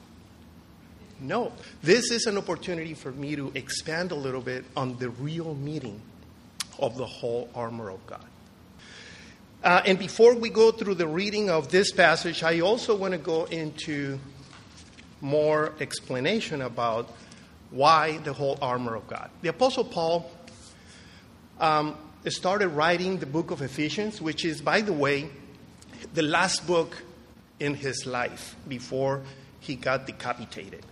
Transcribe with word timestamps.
No, 1.19 1.53
this 1.83 2.09
is 2.09 2.25
an 2.25 2.35
opportunity 2.35 2.95
for 2.95 3.11
me 3.11 3.35
to 3.35 3.51
expand 3.53 4.11
a 4.11 4.15
little 4.15 4.41
bit 4.41 4.65
on 4.75 4.97
the 4.97 5.09
real 5.09 5.53
meaning 5.53 6.01
of 6.81 6.97
the 6.97 7.05
whole 7.05 7.49
armor 7.55 7.89
of 7.89 8.05
God. 8.07 8.25
Uh, 9.63 9.81
and 9.85 9.99
before 9.99 10.33
we 10.33 10.49
go 10.49 10.71
through 10.71 10.95
the 10.95 11.07
reading 11.07 11.49
of 11.49 11.69
this 11.69 11.91
passage, 11.91 12.41
I 12.41 12.61
also 12.61 12.95
want 12.95 13.11
to 13.11 13.19
go 13.19 13.45
into 13.45 14.19
more 15.21 15.73
explanation 15.79 16.61
about 16.63 17.11
why 17.69 18.17
the 18.17 18.33
whole 18.33 18.57
armor 18.61 18.95
of 18.95 19.07
God. 19.07 19.29
The 19.41 19.49
Apostle 19.49 19.85
Paul 19.85 20.29
um, 21.59 21.95
started 22.27 22.69
writing 22.69 23.17
the 23.17 23.27
book 23.27 23.51
of 23.51 23.61
Ephesians, 23.61 24.19
which 24.19 24.45
is, 24.45 24.61
by 24.61 24.81
the 24.81 24.93
way, 24.93 25.29
the 26.13 26.23
last 26.23 26.65
book 26.65 27.03
in 27.59 27.75
his 27.75 28.07
life 28.07 28.55
before 28.67 29.21
he 29.59 29.75
got 29.75 30.07
decapitated 30.07 30.83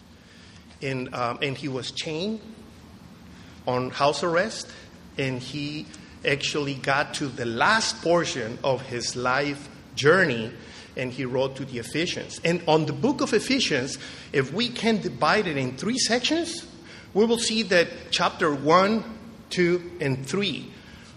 and, 0.82 1.14
um, 1.14 1.40
and 1.42 1.58
he 1.58 1.68
was 1.68 1.92
chained 1.92 2.40
on 3.68 3.90
house 3.90 4.24
arrest, 4.24 4.72
and 5.20 5.42
he 5.42 5.86
actually 6.26 6.76
got 6.76 7.14
to 7.16 7.28
the 7.28 7.46
last 7.46 8.02
portion 8.02 8.58
of 8.64 8.82
his 8.84 9.16
life 9.16 9.70
journey 9.94 10.52
and 10.96 11.12
he 11.12 11.26
wrote 11.26 11.58
to 11.58 11.66
the 11.66 11.78
Ephesians. 11.78 12.40
And 12.44 12.64
on 12.68 12.86
the 12.86 12.94
book 12.94 13.22
of 13.22 13.34
Ephesians, 13.34 13.98
if 14.34 14.52
we 14.54 14.70
can 14.70 15.02
divide 15.02 15.46
it 15.46 15.58
in 15.58 15.78
three 15.78 15.98
sections, 15.98 16.66
we 17.14 17.26
will 17.26 17.38
see 17.38 17.64
that 17.64 17.88
chapter 18.12 18.54
1, 18.54 19.04
2, 19.50 19.92
and 20.02 20.26
3 20.26 20.72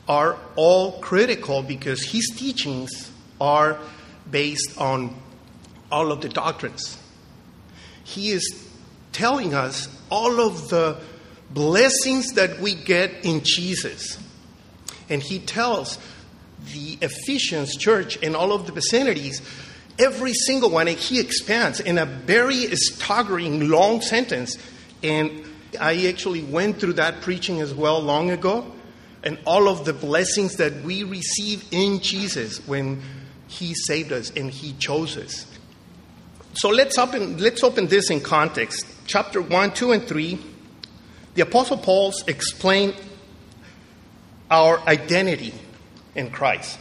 are 0.09 0.37
all 0.57 0.99
critical 1.01 1.63
because 1.63 2.05
his 2.05 2.27
teachings 2.37 3.11
are 3.41 3.79
based 4.31 4.79
on 4.79 5.15
all 5.91 6.11
of 6.11 6.21
the 6.21 6.29
doctrines. 6.29 6.99
He 8.05 8.31
is 8.31 8.69
telling 9.13 9.55
us 9.55 9.89
all 10.11 10.41
of 10.41 10.69
the 10.71 10.99
blessings 11.53 12.33
that 12.35 12.61
we 12.61 12.75
get 12.75 13.25
in 13.25 13.43
Jesus. 13.45 14.19
And 15.09 15.23
he 15.23 15.39
tells 15.39 15.99
the 16.73 16.99
Ephesians 17.03 17.77
church 17.77 18.19
and 18.23 18.37
all 18.37 18.53
of 18.53 18.67
the 18.67 18.73
vicinities, 18.73 19.43
every 19.99 20.33
single 20.33 20.71
one, 20.71 20.89
and 20.89 20.99
he 20.99 21.21
expands 21.21 21.81
in 21.81 21.99
a 21.99 22.07
very 22.07 22.67
staggering 22.77 23.69
long 23.69 24.01
sentence. 24.01 24.57
And 25.03 25.45
I 25.81 26.07
actually 26.07 26.43
went 26.43 26.79
through 26.79 26.95
that 26.95 27.21
preaching 27.21 27.61
as 27.61 27.75
well 27.75 28.01
long 28.01 28.31
ago, 28.31 28.71
and 29.23 29.39
all 29.45 29.69
of 29.69 29.85
the 29.85 29.93
blessings 29.93 30.57
that 30.57 30.83
we 30.83 31.03
receive 31.03 31.65
in 31.71 32.01
Jesus 32.01 32.67
when 32.67 33.03
he 33.49 33.75
saved 33.75 34.13
us 34.13 34.31
and 34.31 34.51
he 34.51 34.73
chose 34.75 35.17
us. 35.17 35.47
So 36.55 36.69
let's 36.69 36.99
open, 36.99 37.39
let's 37.39 37.63
open 37.63 37.87
this 37.87 38.11
in 38.11 38.21
context. 38.21 38.87
Chapter 39.07 39.41
1, 39.41 39.73
2, 39.73 39.93
and 39.93 40.03
3, 40.07 40.39
the 41.35 41.43
Apostle 41.43 41.79
Paul 41.79 42.13
explained 42.27 42.95
our 44.51 44.79
identity 44.87 45.55
in 46.15 46.31
Christ, 46.31 46.79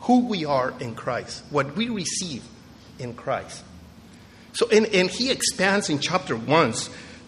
who 0.00 0.26
we 0.26 0.44
are 0.44 0.74
in 0.80 0.94
Christ, 0.94 1.44
what 1.50 1.76
we 1.76 1.88
receive 1.88 2.42
in 2.98 3.14
Christ. 3.14 3.62
So, 4.54 4.68
and, 4.70 4.86
and 4.86 5.08
he 5.08 5.30
expands 5.30 5.88
in 5.88 6.00
chapter 6.00 6.36
1 6.36 6.74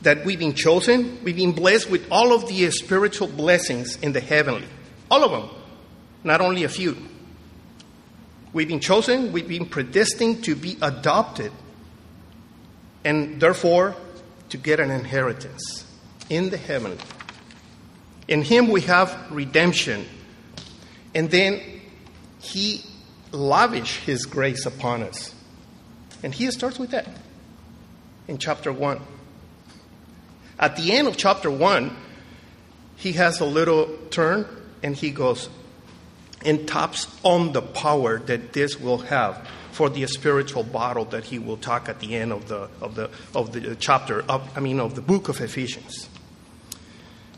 that 0.03 0.25
we've 0.25 0.39
been 0.39 0.55
chosen, 0.55 1.23
we've 1.23 1.37
been 1.37 1.53
blessed 1.53 1.89
with 1.89 2.07
all 2.11 2.35
of 2.35 2.49
the 2.49 2.71
spiritual 2.71 3.29
blessings 3.29 3.97
in 3.97 4.13
the 4.13 4.21
heavenly. 4.21 4.67
All 5.11 5.23
of 5.25 5.31
them, 5.31 5.49
not 6.25 6.41
only 6.41 6.65
a 6.65 6.69
few. 6.69 6.97
We've 8.53 8.69
been 8.69 8.81
chosen, 8.81 9.33
we've 9.33 9.49
been 9.49 9.67
predestined 9.67 10.45
to 10.45 10.55
be 10.55 10.77
adopted 10.83 11.53
and 13.05 13.41
therefore 13.41 13.97
to 14.49 14.57
get 14.57 14.81
an 14.81 14.91
inheritance 14.91 15.85
in 16.31 16.51
the 16.51 16.57
heaven. 16.57 16.99
In 18.29 18.43
Him 18.43 18.69
we 18.69 18.83
have 18.83 19.17
redemption. 19.31 20.07
And 21.15 21.31
then 21.31 21.61
He 22.41 22.83
lavish 23.33 23.99
His 23.99 24.27
grace 24.27 24.67
upon 24.67 25.03
us. 25.03 25.35
And 26.23 26.35
He 26.35 26.51
starts 26.51 26.79
with 26.79 26.91
that 26.91 27.09
in 28.29 28.39
chapter 28.39 28.73
1. 28.73 29.01
At 30.59 30.77
the 30.77 30.93
end 30.93 31.09
of 31.09 31.17
chapter 31.17 31.51
1, 31.51 31.97
He 32.97 33.13
has 33.13 33.41
a 33.41 33.45
little 33.45 33.87
turn 34.11 34.47
and 34.83 34.97
He 34.97 35.11
goes 35.11 35.49
and 36.45 36.69
taps 36.69 37.07
on 37.23 37.53
the 37.53 37.63
power 37.63 38.19
that 38.21 38.53
this 38.53 38.79
will 38.79 38.99
have 38.99 39.47
for 39.73 39.89
the 39.89 40.07
spiritual 40.07 40.63
battle 40.63 41.05
that 41.07 41.25
he 41.25 41.39
will 41.39 41.57
talk 41.57 41.89
at 41.89 41.99
the 41.99 42.15
end 42.15 42.33
of 42.33 42.47
the, 42.49 42.69
of 42.81 42.95
the, 42.95 43.11
of 43.35 43.53
the 43.53 43.75
chapter, 43.75 44.23
of, 44.29 44.49
I 44.57 44.61
mean, 44.61 44.79
of 44.79 44.95
the 44.95 45.01
book 45.01 45.29
of 45.29 45.41
Ephesians. 45.41 46.09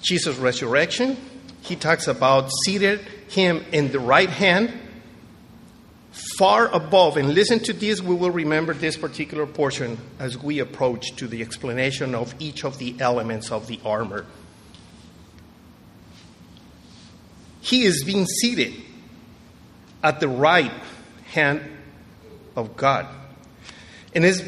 Jesus' 0.03 0.37
resurrection, 0.37 1.17
he 1.63 1.77
talks 1.77 2.07
about 2.07 2.51
seated 2.65 3.01
him 3.29 3.65
in 3.73 3.91
the 3.91 3.99
right 3.99 4.31
hand, 4.31 4.73
far 6.39 6.69
above. 6.69 7.17
And 7.17 7.35
listen 7.35 7.59
to 7.61 7.73
this, 7.73 8.01
we 8.01 8.15
will 8.15 8.31
remember 8.31 8.73
this 8.73 8.97
particular 8.97 9.47
portion 9.47 9.99
as 10.19 10.39
we 10.39 10.61
approach 10.61 11.17
to 11.17 11.27
the 11.27 11.43
explanation 11.43 12.15
of 12.15 12.35
each 12.39 12.65
of 12.65 12.79
the 12.79 12.95
elements 13.01 13.51
of 13.51 13.67
the 13.67 13.81
armor. 13.85 14.27
He 17.61 17.83
is 17.83 18.05
being 18.05 18.27
seated 18.27 18.75
at 20.03 20.21
the 20.21 20.29
right 20.29 20.73
hand 21.25 21.63
of 22.55 22.77
God. 22.77 23.07
And 24.15 24.25
is 24.25 24.41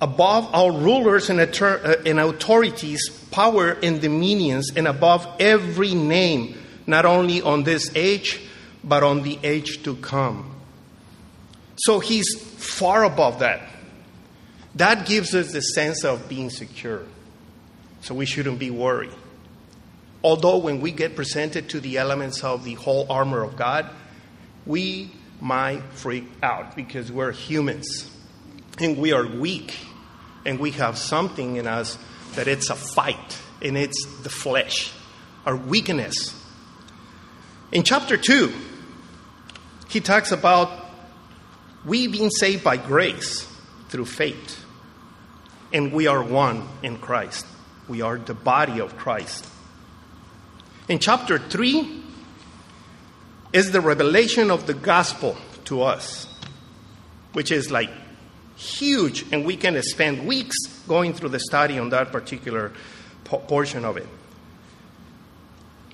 above 0.00 0.48
all 0.54 0.70
rulers 0.70 1.30
and, 1.30 1.40
uh, 1.40 1.96
and 2.06 2.20
authorities, 2.20 3.08
power 3.30 3.72
and 3.82 4.00
dominions, 4.00 4.70
and 4.76 4.86
above 4.86 5.26
every 5.40 5.94
name, 5.94 6.56
not 6.86 7.04
only 7.04 7.42
on 7.42 7.64
this 7.64 7.90
age, 7.96 8.40
but 8.84 9.02
on 9.02 9.22
the 9.22 9.38
age 9.42 9.82
to 9.82 9.96
come. 9.96 10.54
So 11.76 12.00
he's 12.00 12.40
far 12.40 13.04
above 13.04 13.40
that. 13.40 13.62
That 14.74 15.06
gives 15.06 15.34
us 15.34 15.52
the 15.52 15.60
sense 15.60 16.04
of 16.04 16.28
being 16.28 16.50
secure. 16.50 17.02
So 18.00 18.14
we 18.14 18.26
shouldn't 18.26 18.58
be 18.58 18.70
worried. 18.70 19.12
Although, 20.22 20.58
when 20.58 20.80
we 20.80 20.90
get 20.90 21.14
presented 21.14 21.68
to 21.70 21.80
the 21.80 21.98
elements 21.98 22.42
of 22.42 22.64
the 22.64 22.74
whole 22.74 23.06
armor 23.10 23.42
of 23.42 23.56
God, 23.56 23.88
we 24.66 25.10
might 25.40 25.82
freak 25.94 26.24
out 26.42 26.74
because 26.74 27.10
we're 27.10 27.32
humans 27.32 28.10
and 28.80 28.98
we 28.98 29.12
are 29.12 29.26
weak 29.26 29.74
and 30.48 30.58
we 30.58 30.70
have 30.70 30.96
something 30.96 31.56
in 31.56 31.66
us 31.66 31.98
that 32.34 32.48
it's 32.48 32.70
a 32.70 32.74
fight 32.74 33.38
and 33.60 33.76
it's 33.76 34.06
the 34.22 34.30
flesh, 34.30 34.90
our 35.44 35.54
weakness. 35.54 36.34
In 37.70 37.82
chapter 37.82 38.16
2, 38.16 38.50
he 39.90 40.00
talks 40.00 40.32
about 40.32 40.86
we 41.84 42.06
being 42.06 42.30
saved 42.30 42.64
by 42.64 42.78
grace 42.78 43.46
through 43.90 44.06
faith. 44.06 44.64
And 45.70 45.92
we 45.92 46.06
are 46.06 46.22
one 46.22 46.66
in 46.82 46.96
Christ. 46.96 47.44
We 47.86 48.00
are 48.00 48.16
the 48.16 48.32
body 48.32 48.80
of 48.80 48.96
Christ. 48.96 49.46
In 50.88 50.98
chapter 50.98 51.38
3 51.38 52.04
is 53.52 53.70
the 53.70 53.82
revelation 53.82 54.50
of 54.50 54.66
the 54.66 54.72
gospel 54.72 55.36
to 55.66 55.82
us, 55.82 56.26
which 57.34 57.52
is 57.52 57.70
like 57.70 57.90
huge, 58.58 59.24
and 59.32 59.46
we 59.46 59.56
can 59.56 59.80
spend 59.82 60.26
weeks 60.26 60.56
going 60.88 61.14
through 61.14 61.30
the 61.30 61.40
study 61.40 61.78
on 61.78 61.90
that 61.90 62.10
particular 62.10 62.72
portion 63.24 63.84
of 63.84 63.96
it. 63.96 64.06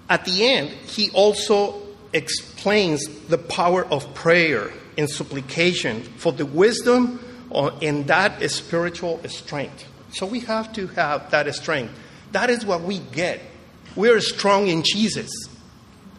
At 0.08 0.24
the 0.24 0.46
end, 0.46 0.70
he 0.70 1.10
also 1.10 1.82
explains 2.12 3.06
the 3.28 3.38
power 3.38 3.84
of 3.86 4.14
prayer 4.14 4.70
and 4.96 5.10
supplication 5.10 6.02
for 6.02 6.32
the 6.32 6.46
wisdom 6.46 7.20
and 7.82 8.06
that 8.06 8.50
spiritual 8.50 9.20
strength. 9.28 9.84
So 10.12 10.26
we 10.26 10.40
have 10.40 10.72
to 10.74 10.86
have 10.88 11.30
that 11.32 11.52
strength. 11.54 11.92
That 12.32 12.50
is 12.50 12.64
what 12.64 12.82
we 12.82 12.98
get. 12.98 13.40
We're 13.96 14.20
strong 14.20 14.68
in 14.68 14.82
Jesus 14.82 15.30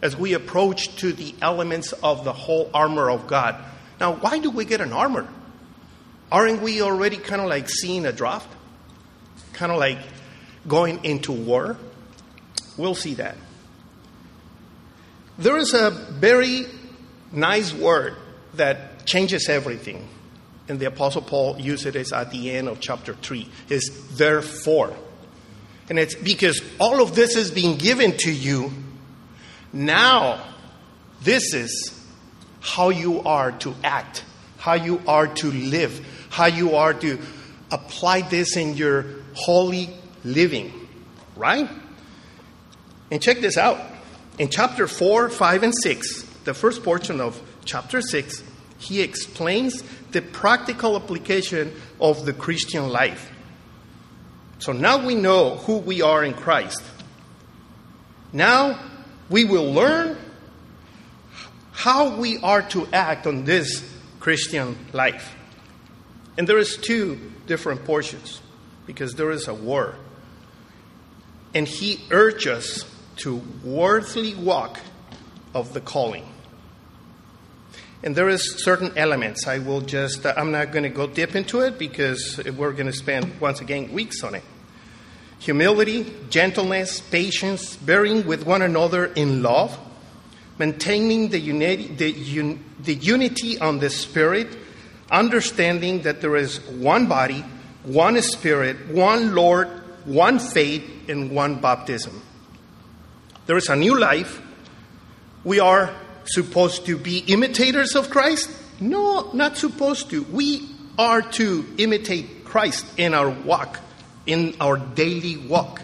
as 0.02 0.16
we 0.16 0.34
approach 0.34 0.94
to 0.96 1.12
the 1.12 1.34
elements 1.40 1.92
of 1.92 2.24
the 2.24 2.32
whole 2.32 2.70
armor 2.72 3.10
of 3.10 3.26
God. 3.26 3.56
Now, 3.98 4.14
why 4.14 4.38
do 4.38 4.50
we 4.50 4.64
get 4.64 4.80
an 4.80 4.92
armor? 4.92 5.26
Aren't 6.30 6.62
we 6.62 6.82
already 6.82 7.16
kind 7.16 7.40
of 7.40 7.48
like 7.48 7.68
seeing 7.68 8.06
a 8.06 8.12
draft? 8.12 8.48
Kind 9.52 9.72
of 9.72 9.78
like 9.78 9.98
going 10.66 11.04
into 11.04 11.32
war? 11.32 11.76
We'll 12.76 12.94
see 12.94 13.14
that. 13.14 13.36
There 15.38 15.56
is 15.56 15.74
a 15.74 15.90
very 15.90 16.66
nice 17.32 17.72
word 17.72 18.16
that 18.54 19.06
changes 19.06 19.48
everything. 19.48 20.08
And 20.68 20.80
the 20.80 20.86
Apostle 20.86 21.22
Paul 21.22 21.60
uses 21.60 21.94
it 21.94 22.12
at 22.12 22.30
the 22.30 22.50
end 22.50 22.68
of 22.68 22.80
chapter 22.80 23.14
3. 23.14 23.48
Is 23.68 24.16
therefore. 24.16 24.96
And 25.88 25.98
it's 25.98 26.16
because 26.16 26.60
all 26.80 27.00
of 27.00 27.14
this 27.14 27.36
is 27.36 27.50
being 27.50 27.76
given 27.76 28.16
to 28.18 28.32
you. 28.32 28.72
Now, 29.72 30.42
this 31.22 31.54
is 31.54 32.04
how 32.60 32.88
you 32.88 33.20
are 33.22 33.52
to 33.52 33.74
act, 33.84 34.24
how 34.58 34.74
you 34.74 35.00
are 35.06 35.28
to 35.28 35.52
live, 35.52 36.04
how 36.36 36.44
you 36.44 36.74
are 36.74 36.92
to 36.92 37.18
apply 37.70 38.20
this 38.20 38.58
in 38.58 38.76
your 38.76 39.06
holy 39.32 39.88
living, 40.22 40.70
right? 41.34 41.66
And 43.10 43.22
check 43.22 43.40
this 43.40 43.56
out. 43.56 43.80
In 44.38 44.50
chapter 44.50 44.86
4, 44.86 45.30
5, 45.30 45.62
and 45.62 45.72
6, 45.82 46.22
the 46.44 46.52
first 46.52 46.82
portion 46.82 47.22
of 47.22 47.40
chapter 47.64 48.02
6, 48.02 48.42
he 48.78 49.00
explains 49.00 49.82
the 50.10 50.20
practical 50.20 50.94
application 50.94 51.72
of 52.02 52.26
the 52.26 52.34
Christian 52.34 52.90
life. 52.90 53.32
So 54.58 54.72
now 54.72 55.06
we 55.06 55.14
know 55.14 55.56
who 55.56 55.78
we 55.78 56.02
are 56.02 56.22
in 56.22 56.34
Christ. 56.34 56.82
Now 58.34 58.78
we 59.30 59.46
will 59.46 59.72
learn 59.72 60.18
how 61.72 62.18
we 62.18 62.36
are 62.38 62.60
to 62.68 62.86
act 62.92 63.26
on 63.26 63.44
this 63.44 63.82
Christian 64.20 64.76
life. 64.92 65.35
And 66.38 66.48
there 66.48 66.58
is 66.58 66.76
two 66.76 67.18
different 67.46 67.84
portions 67.84 68.40
because 68.86 69.14
there 69.14 69.30
is 69.30 69.48
a 69.48 69.54
war. 69.54 69.96
And 71.54 71.66
he 71.66 72.00
urges 72.10 72.82
us 72.82 72.90
to 73.16 73.36
worthily 73.64 74.34
walk 74.34 74.80
of 75.54 75.72
the 75.72 75.80
calling. 75.80 76.26
And 78.02 78.14
there 78.14 78.28
is 78.28 78.62
certain 78.62 78.92
elements. 78.96 79.46
I 79.46 79.58
will 79.58 79.80
just, 79.80 80.26
uh, 80.26 80.34
I'm 80.36 80.52
not 80.52 80.70
going 80.70 80.82
to 80.82 80.90
go 80.90 81.06
deep 81.06 81.34
into 81.34 81.60
it 81.60 81.78
because 81.78 82.38
we're 82.56 82.72
going 82.72 82.86
to 82.86 82.92
spend, 82.92 83.40
once 83.40 83.60
again, 83.60 83.92
weeks 83.92 84.22
on 84.22 84.34
it. 84.34 84.44
Humility, 85.38 86.14
gentleness, 86.28 87.00
patience, 87.00 87.76
bearing 87.76 88.26
with 88.26 88.46
one 88.46 88.62
another 88.62 89.06
in 89.06 89.42
love, 89.42 89.78
maintaining 90.58 91.30
the, 91.30 91.38
unity, 91.38 91.88
the, 91.88 92.12
un, 92.38 92.64
the 92.80 92.94
unity 92.94 93.58
on 93.58 93.78
the 93.78 93.90
Spirit, 93.90 94.56
understanding 95.10 96.02
that 96.02 96.20
there 96.20 96.36
is 96.36 96.60
one 96.68 97.06
body, 97.06 97.44
one 97.84 98.20
Spirit, 98.22 98.88
one 98.88 99.34
Lord, 99.34 99.68
one 100.04 100.38
faith, 100.38 101.08
and 101.08 101.30
one 101.30 101.60
baptism. 101.60 102.22
There 103.46 103.56
is 103.56 103.68
a 103.68 103.76
new 103.76 103.98
life. 103.98 104.42
We 105.44 105.60
are 105.60 105.94
supposed 106.26 106.86
to 106.86 106.96
be 106.96 107.18
imitators 107.18 107.94
of 107.94 108.10
Christ? 108.10 108.50
No, 108.80 109.30
not 109.32 109.56
supposed 109.56 110.10
to. 110.10 110.22
We 110.24 110.68
are 110.98 111.22
to 111.22 111.64
imitate 111.78 112.44
Christ 112.44 112.86
in 112.96 113.14
our 113.14 113.30
walk, 113.30 113.80
in 114.26 114.56
our 114.60 114.76
daily 114.76 115.36
walk. 115.36 115.82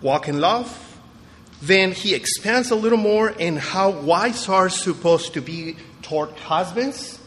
Walk 0.00 0.28
in 0.28 0.40
love. 0.40 0.78
Then 1.60 1.92
he 1.92 2.14
expands 2.14 2.72
a 2.72 2.74
little 2.74 2.98
more 2.98 3.30
in 3.30 3.56
how 3.56 3.90
wives 3.90 4.48
are 4.48 4.68
supposed 4.68 5.34
to 5.34 5.40
be 5.40 5.76
toward 6.02 6.30
husbands. 6.32 7.18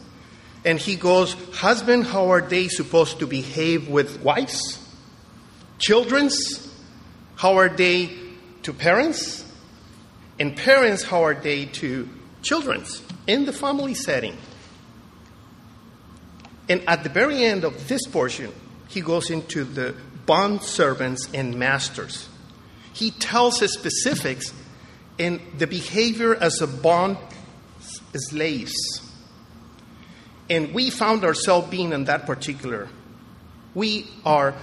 And 0.64 0.78
he 0.78 0.96
goes, 0.96 1.34
Husband, 1.54 2.04
how 2.04 2.30
are 2.30 2.40
they 2.40 2.68
supposed 2.68 3.20
to 3.20 3.26
behave 3.26 3.88
with 3.88 4.22
wives? 4.22 4.82
Children's, 5.78 6.66
how 7.36 7.56
are 7.56 7.68
they 7.68 8.10
to 8.62 8.72
parents? 8.72 9.44
And 10.38 10.56
parents, 10.56 11.02
how 11.02 11.22
are 11.24 11.34
they 11.34 11.66
to 11.66 12.08
children's 12.42 13.02
in 13.26 13.44
the 13.44 13.52
family 13.52 13.94
setting? 13.94 14.36
And 16.68 16.82
at 16.88 17.04
the 17.04 17.08
very 17.08 17.44
end 17.44 17.64
of 17.64 17.88
this 17.88 18.06
portion, 18.06 18.52
he 18.88 19.00
goes 19.00 19.30
into 19.30 19.64
the 19.64 19.94
bond 20.26 20.62
servants 20.62 21.28
and 21.32 21.58
masters. 21.58 22.28
He 22.92 23.10
tells 23.12 23.60
the 23.60 23.68
specifics 23.68 24.52
in 25.18 25.40
the 25.58 25.66
behavior 25.66 26.34
as 26.34 26.60
a 26.60 26.66
bond 26.66 27.18
slaves. 28.18 28.74
And 30.48 30.72
we 30.72 30.90
found 30.90 31.24
ourselves 31.24 31.68
being 31.68 31.92
in 31.92 32.04
that 32.04 32.26
particular. 32.26 32.88
We 33.74 34.06
are 34.24 34.54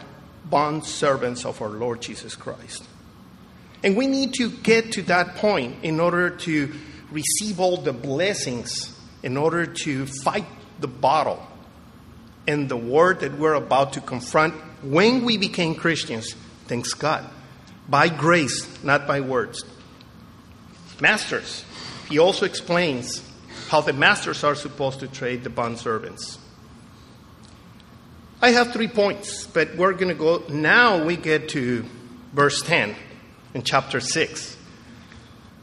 bond 0.49 0.85
servants 0.85 1.45
of 1.45 1.61
our 1.61 1.69
Lord 1.69 2.01
Jesus 2.01 2.35
Christ. 2.35 2.83
And 3.83 3.97
we 3.97 4.07
need 4.07 4.33
to 4.35 4.49
get 4.49 4.93
to 4.93 5.01
that 5.03 5.35
point 5.35 5.83
in 5.83 5.99
order 5.99 6.29
to 6.29 6.73
receive 7.11 7.59
all 7.59 7.77
the 7.77 7.93
blessings, 7.93 8.97
in 9.21 9.37
order 9.37 9.65
to 9.65 10.05
fight 10.05 10.45
the 10.79 10.87
battle 10.87 11.45
and 12.47 12.67
the 12.69 12.77
word 12.77 13.21
that 13.21 13.37
we're 13.37 13.53
about 13.53 13.93
to 13.93 14.01
confront 14.01 14.53
when 14.83 15.23
we 15.23 15.37
became 15.37 15.75
Christians. 15.75 16.33
Thanks 16.65 16.93
God. 16.93 17.29
By 17.87 18.09
grace, 18.09 18.67
not 18.83 19.07
by 19.07 19.21
words. 19.21 19.63
Masters, 20.99 21.65
he 22.09 22.19
also 22.19 22.45
explains 22.45 23.22
how 23.73 23.81
the 23.81 23.91
masters 23.91 24.43
are 24.43 24.53
supposed 24.53 24.99
to 24.99 25.07
trade 25.07 25.43
the 25.43 25.49
bond 25.49 25.79
servants. 25.79 26.37
I 28.39 28.51
have 28.51 28.71
three 28.71 28.87
points, 28.87 29.47
but 29.47 29.75
we're 29.75 29.93
going 29.93 30.09
to 30.09 30.13
go. 30.13 30.43
Now 30.47 31.03
we 31.03 31.17
get 31.17 31.49
to 31.49 31.83
verse 32.33 32.61
10 32.61 32.95
in 33.55 33.63
chapter 33.63 33.99
6. 33.99 34.57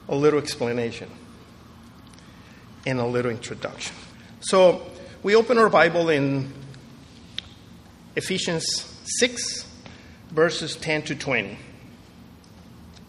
A 0.09 0.15
little 0.17 0.41
explanation 0.41 1.09
and 2.85 2.99
a 2.99 3.07
little 3.07 3.31
introduction. 3.31 3.95
So 4.41 4.85
we 5.23 5.37
open 5.37 5.57
our 5.57 5.69
Bible 5.69 6.09
in 6.09 6.53
Ephesians 8.17 8.93
6, 9.21 9.73
verses 10.33 10.75
10 10.75 11.03
to 11.03 11.15
20. 11.15 11.57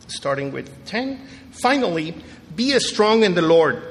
Starting 0.10 0.51
with 0.51 0.86
10. 0.86 1.27
Finally, 1.53 2.13
be 2.55 2.77
strong 2.77 3.24
in 3.24 3.34
the 3.34 3.41
Lord 3.41 3.90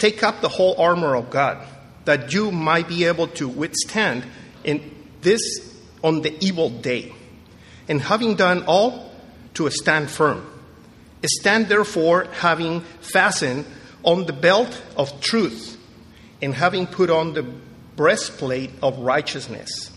take 0.00 0.22
up 0.24 0.40
the 0.40 0.48
whole 0.48 0.74
armor 0.80 1.14
of 1.14 1.30
God, 1.30 1.64
that 2.06 2.32
you 2.32 2.50
might 2.50 2.88
be 2.88 3.04
able 3.04 3.28
to 3.28 3.46
withstand 3.46 4.24
in 4.64 4.80
this 5.20 5.40
on 6.02 6.22
the 6.22 6.34
evil 6.44 6.70
day, 6.70 7.14
and 7.88 8.00
having 8.00 8.34
done 8.34 8.64
all, 8.66 9.12
to 9.54 9.68
stand 9.70 10.10
firm. 10.10 10.46
Stand 11.24 11.68
therefore, 11.68 12.24
having 12.32 12.80
fastened 13.00 13.66
on 14.02 14.24
the 14.24 14.32
belt 14.32 14.80
of 14.96 15.20
truth 15.20 15.76
and 16.40 16.54
having 16.54 16.86
put 16.86 17.10
on 17.10 17.34
the 17.34 17.42
breastplate 17.96 18.70
of 18.82 18.98
righteousness. 19.00 19.90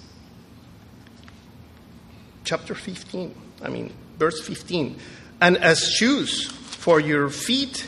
Chapter 2.44 2.76
15, 2.76 3.34
I 3.62 3.70
mean, 3.70 3.94
verse 4.20 4.46
15. 4.46 5.00
And 5.40 5.58
as 5.58 5.88
shoes 5.88 6.48
for 6.48 7.00
your 7.00 7.30
feet, 7.30 7.88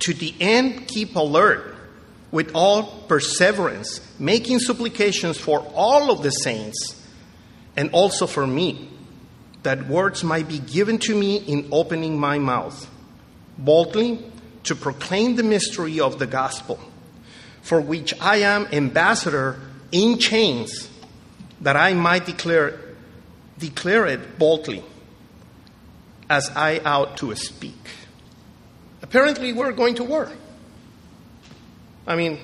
To 0.00 0.14
the 0.14 0.34
end, 0.40 0.88
keep 0.88 1.14
alert 1.16 1.74
with 2.30 2.52
all 2.54 3.04
perseverance, 3.08 4.00
making 4.18 4.60
supplications 4.60 5.38
for 5.38 5.60
all 5.74 6.10
of 6.10 6.22
the 6.22 6.30
saints 6.30 6.96
and 7.76 7.90
also 7.92 8.26
for 8.26 8.46
me, 8.46 8.88
that 9.62 9.86
words 9.88 10.24
might 10.24 10.48
be 10.48 10.58
given 10.58 10.98
to 10.98 11.14
me 11.14 11.36
in 11.36 11.68
opening 11.72 12.18
my 12.18 12.38
mouth, 12.38 12.88
boldly 13.58 14.18
to 14.64 14.74
proclaim 14.74 15.36
the 15.36 15.42
mystery 15.42 16.00
of 16.00 16.18
the 16.18 16.26
gospel, 16.26 16.78
for 17.62 17.80
which 17.80 18.14
I 18.20 18.36
am 18.38 18.66
ambassador 18.72 19.60
in 19.92 20.18
chains, 20.18 20.88
that 21.60 21.76
I 21.76 21.94
might 21.94 22.26
declare, 22.26 22.78
declare 23.58 24.06
it 24.06 24.38
boldly 24.38 24.82
as 26.28 26.50
I 26.50 26.78
ought 26.78 27.16
to 27.18 27.34
speak. 27.34 27.76
Apparently, 29.10 29.52
we're 29.52 29.72
going 29.72 29.96
to 29.96 30.04
war. 30.04 30.30
I 32.06 32.14
mean, 32.14 32.38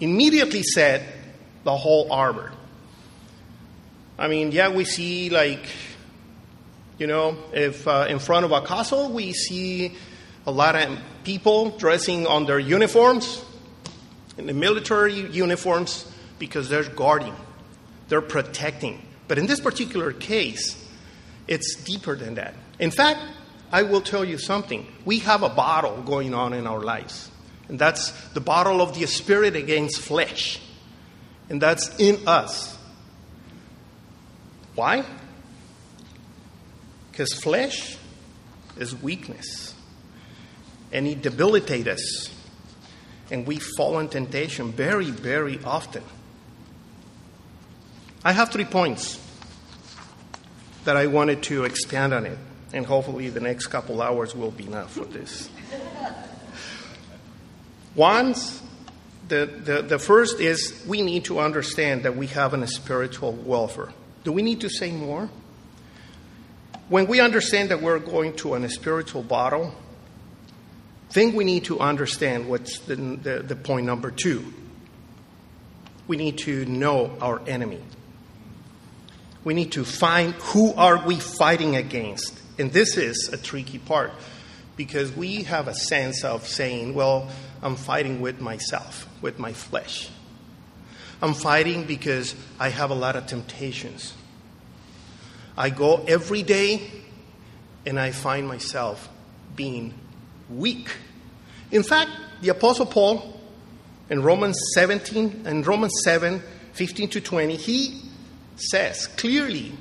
immediately 0.00 0.62
said 0.62 1.02
the 1.64 1.74
whole 1.74 2.12
armor. 2.12 2.52
I 4.18 4.28
mean, 4.28 4.52
yeah, 4.52 4.68
we 4.68 4.84
see 4.84 5.30
like, 5.30 5.66
you 6.98 7.06
know, 7.06 7.38
if 7.54 7.88
uh, 7.88 8.04
in 8.06 8.18
front 8.18 8.44
of 8.44 8.52
a 8.52 8.60
castle 8.60 9.10
we 9.10 9.32
see 9.32 9.96
a 10.46 10.50
lot 10.50 10.76
of 10.76 10.98
people 11.24 11.70
dressing 11.78 12.26
on 12.26 12.44
their 12.44 12.58
uniforms, 12.58 13.42
in 14.36 14.44
the 14.44 14.52
military 14.52 15.14
uniforms, 15.30 16.06
because 16.38 16.68
they're 16.68 16.84
guarding, 16.84 17.34
they're 18.10 18.20
protecting. 18.20 19.00
But 19.26 19.38
in 19.38 19.46
this 19.46 19.60
particular 19.60 20.12
case, 20.12 20.76
it's 21.48 21.76
deeper 21.76 22.14
than 22.14 22.34
that. 22.34 22.52
In 22.78 22.90
fact, 22.90 23.20
I 23.72 23.82
will 23.82 24.00
tell 24.00 24.24
you 24.24 24.38
something. 24.38 24.86
We 25.04 25.20
have 25.20 25.42
a 25.42 25.48
battle 25.48 26.02
going 26.02 26.34
on 26.34 26.52
in 26.52 26.66
our 26.66 26.80
lives, 26.80 27.30
and 27.68 27.78
that's 27.78 28.10
the 28.30 28.40
battle 28.40 28.80
of 28.80 28.98
the 28.98 29.06
spirit 29.06 29.56
against 29.56 30.00
flesh, 30.00 30.60
and 31.48 31.60
that's 31.60 31.96
in 31.98 32.26
us. 32.26 32.76
Why? 34.74 35.04
Because 37.10 37.32
flesh 37.34 37.96
is 38.76 38.94
weakness, 38.94 39.74
and 40.92 41.06
it 41.06 41.22
debilitates 41.22 41.88
us, 41.88 42.34
and 43.30 43.46
we 43.46 43.58
fall 43.58 43.98
in 43.98 44.08
temptation 44.08 44.70
very, 44.72 45.10
very 45.10 45.58
often. 45.64 46.04
I 48.24 48.32
have 48.32 48.50
three 48.50 48.64
points 48.64 49.20
that 50.84 50.96
I 50.96 51.06
wanted 51.06 51.42
to 51.44 51.64
expand 51.64 52.12
on 52.12 52.26
it 52.26 52.38
and 52.72 52.84
hopefully 52.86 53.28
the 53.28 53.40
next 53.40 53.68
couple 53.68 54.02
hours 54.02 54.34
will 54.34 54.50
be 54.50 54.66
enough 54.66 54.92
for 54.92 55.04
this. 55.04 55.48
Once, 57.94 58.62
the, 59.28 59.46
the, 59.46 59.82
the 59.82 59.98
first 59.98 60.40
is 60.40 60.84
we 60.86 61.02
need 61.02 61.24
to 61.24 61.40
understand 61.40 62.04
that 62.04 62.16
we 62.16 62.26
have 62.28 62.54
a 62.54 62.66
spiritual 62.66 63.32
welfare. 63.32 63.92
Do 64.24 64.32
we 64.32 64.42
need 64.42 64.60
to 64.60 64.68
say 64.68 64.90
more? 64.90 65.28
When 66.88 67.06
we 67.06 67.20
understand 67.20 67.70
that 67.70 67.82
we're 67.82 67.98
going 67.98 68.36
to 68.36 68.54
a 68.54 68.68
spiritual 68.68 69.22
battle, 69.22 69.74
then 71.12 71.34
we 71.34 71.44
need 71.44 71.64
to 71.64 71.80
understand 71.80 72.48
what's 72.48 72.80
the, 72.80 72.96
the, 72.96 73.42
the 73.42 73.56
point 73.56 73.86
number 73.86 74.10
two. 74.10 74.52
We 76.06 76.16
need 76.16 76.38
to 76.38 76.64
know 76.66 77.16
our 77.20 77.40
enemy. 77.48 77.80
We 79.42 79.54
need 79.54 79.72
to 79.72 79.84
find 79.84 80.34
who 80.34 80.74
are 80.74 81.04
we 81.04 81.18
fighting 81.18 81.76
against 81.76 82.40
and 82.58 82.72
this 82.72 82.96
is 82.96 83.28
a 83.32 83.36
tricky 83.36 83.78
part 83.78 84.12
because 84.76 85.14
we 85.14 85.42
have 85.44 85.68
a 85.68 85.74
sense 85.74 86.24
of 86.24 86.46
saying, 86.46 86.94
well, 86.94 87.30
I'm 87.62 87.76
fighting 87.76 88.20
with 88.20 88.40
myself, 88.40 89.08
with 89.22 89.38
my 89.38 89.52
flesh. 89.52 90.10
I'm 91.22 91.34
fighting 91.34 91.84
because 91.84 92.34
I 92.58 92.68
have 92.68 92.90
a 92.90 92.94
lot 92.94 93.16
of 93.16 93.26
temptations. 93.26 94.14
I 95.56 95.70
go 95.70 96.04
every 96.06 96.42
day 96.42 96.90
and 97.86 97.98
I 97.98 98.10
find 98.10 98.46
myself 98.46 99.08
being 99.54 99.94
weak. 100.50 100.90
In 101.70 101.82
fact, 101.82 102.10
the 102.42 102.50
Apostle 102.50 102.86
Paul 102.86 103.40
in 104.10 104.22
Romans 104.22 104.58
17 104.74 105.42
and 105.46 105.66
Romans 105.66 105.94
7 106.04 106.42
15 106.72 107.08
to 107.08 107.20
20, 107.22 107.56
he 107.56 108.02
says 108.56 109.06
clearly 109.06 109.72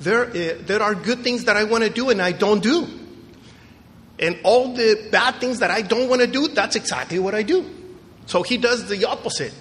there, 0.00 0.24
uh, 0.24 0.54
there 0.62 0.82
are 0.82 0.94
good 0.94 1.20
things 1.20 1.44
that 1.44 1.56
I 1.56 1.64
want 1.64 1.84
to 1.84 1.90
do 1.90 2.10
and 2.10 2.20
I 2.20 2.32
don't 2.32 2.62
do. 2.62 2.86
And 4.18 4.38
all 4.42 4.74
the 4.74 5.08
bad 5.10 5.36
things 5.36 5.60
that 5.60 5.70
I 5.70 5.82
don't 5.82 6.08
want 6.08 6.22
to 6.22 6.26
do, 6.26 6.48
that's 6.48 6.76
exactly 6.76 7.18
what 7.18 7.34
I 7.34 7.42
do. 7.42 7.64
So 8.26 8.42
he 8.42 8.56
does 8.56 8.88
the 8.88 9.04
opposite. 9.06 9.54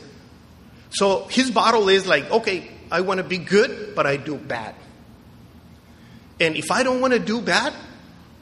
So 0.92 1.26
his 1.26 1.52
battle 1.52 1.88
is 1.90 2.08
like, 2.08 2.30
okay, 2.32 2.70
I 2.92 3.02
want 3.02 3.20
to 3.20 3.24
be 3.24 3.38
good, 3.38 3.96
but 3.96 4.08
I 4.08 4.18
do 4.18 4.36
bad. 4.36 4.76
And 6.40 6.56
if 6.56 6.72
I 6.72 6.84
don't 6.84 7.02
want 7.02 7.14
to 7.14 7.20
do 7.20 7.42
bad, 7.42 7.74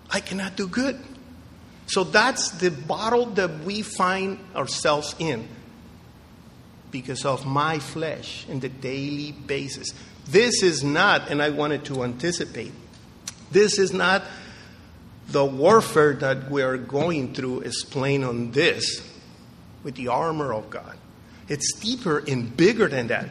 I 0.10 0.20
cannot 0.20 0.56
do 0.56 0.68
good. 0.68 1.00
So 1.88 2.04
that's 2.04 2.51
the 2.51 2.70
battle 2.70 3.27
that 3.32 3.63
we 3.63 3.82
find 3.82 4.39
ourselves 4.56 5.16
in 5.20 5.48
because 7.01 7.25
of 7.25 7.46
my 7.46 7.80
flesh 7.80 8.46
in 8.50 8.60
the 8.60 8.70
daily 8.70 9.32
basis. 9.32 9.94
This 10.27 10.63
is 10.63 10.84
not, 10.84 11.30
and 11.30 11.42
I 11.42 11.50
wanted 11.51 11.86
to 11.86 12.04
anticipate, 12.04 12.74
this 13.51 13.77
is 13.80 13.94
not 13.94 14.24
the 15.27 15.46
warfare 15.46 16.13
that 16.13 16.50
we 16.50 16.62
are 16.62 16.77
going 16.77 17.34
through 17.34 17.62
is 17.62 17.86
on 17.96 18.51
this 18.51 19.01
with 19.84 19.96
the 19.96 20.08
armor 20.08 20.54
of 20.54 20.70
God. 20.70 20.98
It's 21.48 21.74
deeper 21.80 22.20
and 22.20 22.56
bigger 22.56 22.88
than 22.88 23.08
that 23.08 23.30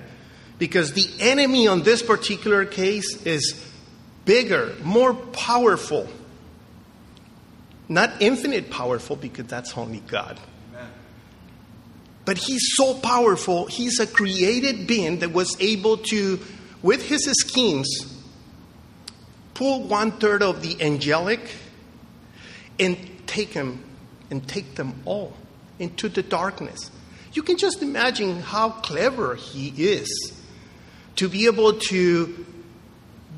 because 0.59 0.93
the 0.93 1.09
enemy 1.21 1.67
on 1.67 1.83
this 1.83 2.03
particular 2.03 2.65
case 2.65 3.23
is 3.25 3.63
bigger, 4.25 4.75
more 4.83 5.15
powerful. 5.15 6.09
Not 7.89 8.21
infinite 8.21 8.71
powerful 8.71 9.17
because 9.17 9.47
that's 9.47 9.77
only 9.77 10.01
God. 10.01 10.41
But 12.27 12.39
he's 12.39 12.75
so 12.75 12.93
powerful, 12.93 13.67
he's 13.67 14.01
a 14.01 14.07
created 14.07 14.87
being 14.87 15.21
that 15.21 15.33
was 15.33 15.57
able 15.61 15.97
to 15.99 16.41
with 16.83 17.09
his 17.09 17.25
schemes, 17.39 17.89
pull 19.55 19.85
one 19.85 20.11
third 20.11 20.43
of 20.43 20.61
the 20.61 20.77
angelic 20.85 21.41
and 22.79 22.99
take 23.27 23.55
them 23.55 23.83
and 24.31 24.47
take 24.47 24.75
them 24.75 25.01
all 25.05 25.35
into 25.79 26.09
the 26.09 26.23
darkness. 26.23 26.91
You 27.33 27.43
can 27.43 27.59
just 27.59 27.81
imagine 27.81 28.41
how 28.41 28.71
clever 28.71 29.37
he 29.37 29.69
is 29.69 30.09
to 31.17 31.29
be 31.29 31.47
able 31.47 31.75
to 31.75 32.47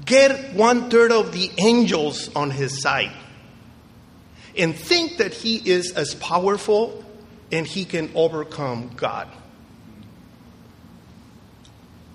get 0.07 0.55
one 0.55 0.89
third 0.89 1.13
of 1.13 1.33
the 1.33 1.51
angels 1.59 2.35
on 2.35 2.51
his 2.51 2.81
side 2.81 3.13
and 4.57 4.75
think 4.75 5.19
that 5.19 5.35
he 5.35 5.57
is 5.57 5.93
as 5.93 6.15
powerful 6.15 7.05
and 7.51 7.67
he 7.67 7.85
can 7.85 8.11
overcome 8.15 8.91
God. 8.97 9.29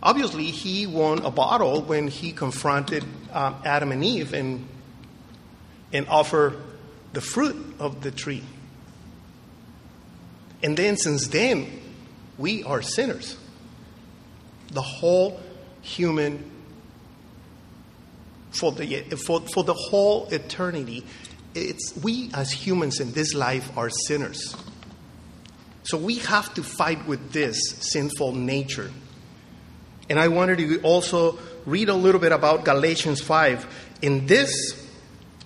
Obviously, 0.02 0.46
he 0.46 0.86
won 0.86 1.20
a 1.20 1.32
battle 1.32 1.82
when 1.82 2.08
he 2.10 2.34
confronted 2.34 3.06
um, 3.32 3.56
Adam 3.64 3.92
and 3.92 4.04
Eve 4.04 4.34
and, 4.34 4.68
and 5.94 6.08
offered 6.10 6.58
the 7.14 7.22
fruit 7.22 7.76
of 7.80 8.02
the 8.02 8.12
tree. 8.12 8.44
And 10.62 10.76
then, 10.76 10.98
since 10.98 11.28
then, 11.30 11.80
we 12.38 12.64
are 12.64 12.82
sinners. 12.82 13.38
The 14.72 14.82
whole 14.82 15.40
human, 15.82 16.52
for 18.52 18.72
the, 18.72 19.02
for, 19.26 19.42
for 19.42 19.64
the 19.64 19.74
whole 19.74 20.28
eternity, 20.30 21.06
it's, 21.56 21.96
we 22.04 22.30
as 22.34 22.52
humans 22.52 23.00
in 23.00 23.14
this 23.14 23.34
life 23.34 23.78
are 23.78 23.90
sinners. 23.90 24.56
So 25.84 25.98
we 25.98 26.16
have 26.20 26.54
to 26.54 26.64
fight 26.64 27.06
with 27.08 27.32
this 27.32 27.60
sinful 27.80 28.34
nature. 28.34 28.90
And 30.10 30.20
I 30.20 30.30
wanted 30.30 30.58
to 30.60 30.82
also 30.82 31.40
read 31.66 31.90
a 31.90 31.94
little 31.94 32.22
bit 32.22 32.32
about 32.32 32.66
Galatians 32.66 33.22
5. 33.22 33.96
In 34.02 34.26
this, 34.28 34.52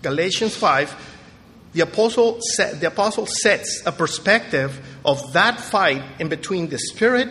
Galatians 0.02 0.56
5, 0.56 1.16
the 1.74 1.82
apostle, 1.82 2.40
set, 2.42 2.80
the 2.80 2.88
apostle 2.88 3.26
sets 3.26 3.84
a 3.86 3.92
perspective 3.92 4.80
of 5.06 5.34
that 5.34 5.60
fight 5.60 6.04
in 6.20 6.30
between 6.30 6.70
the 6.70 6.78
spirit 6.78 7.30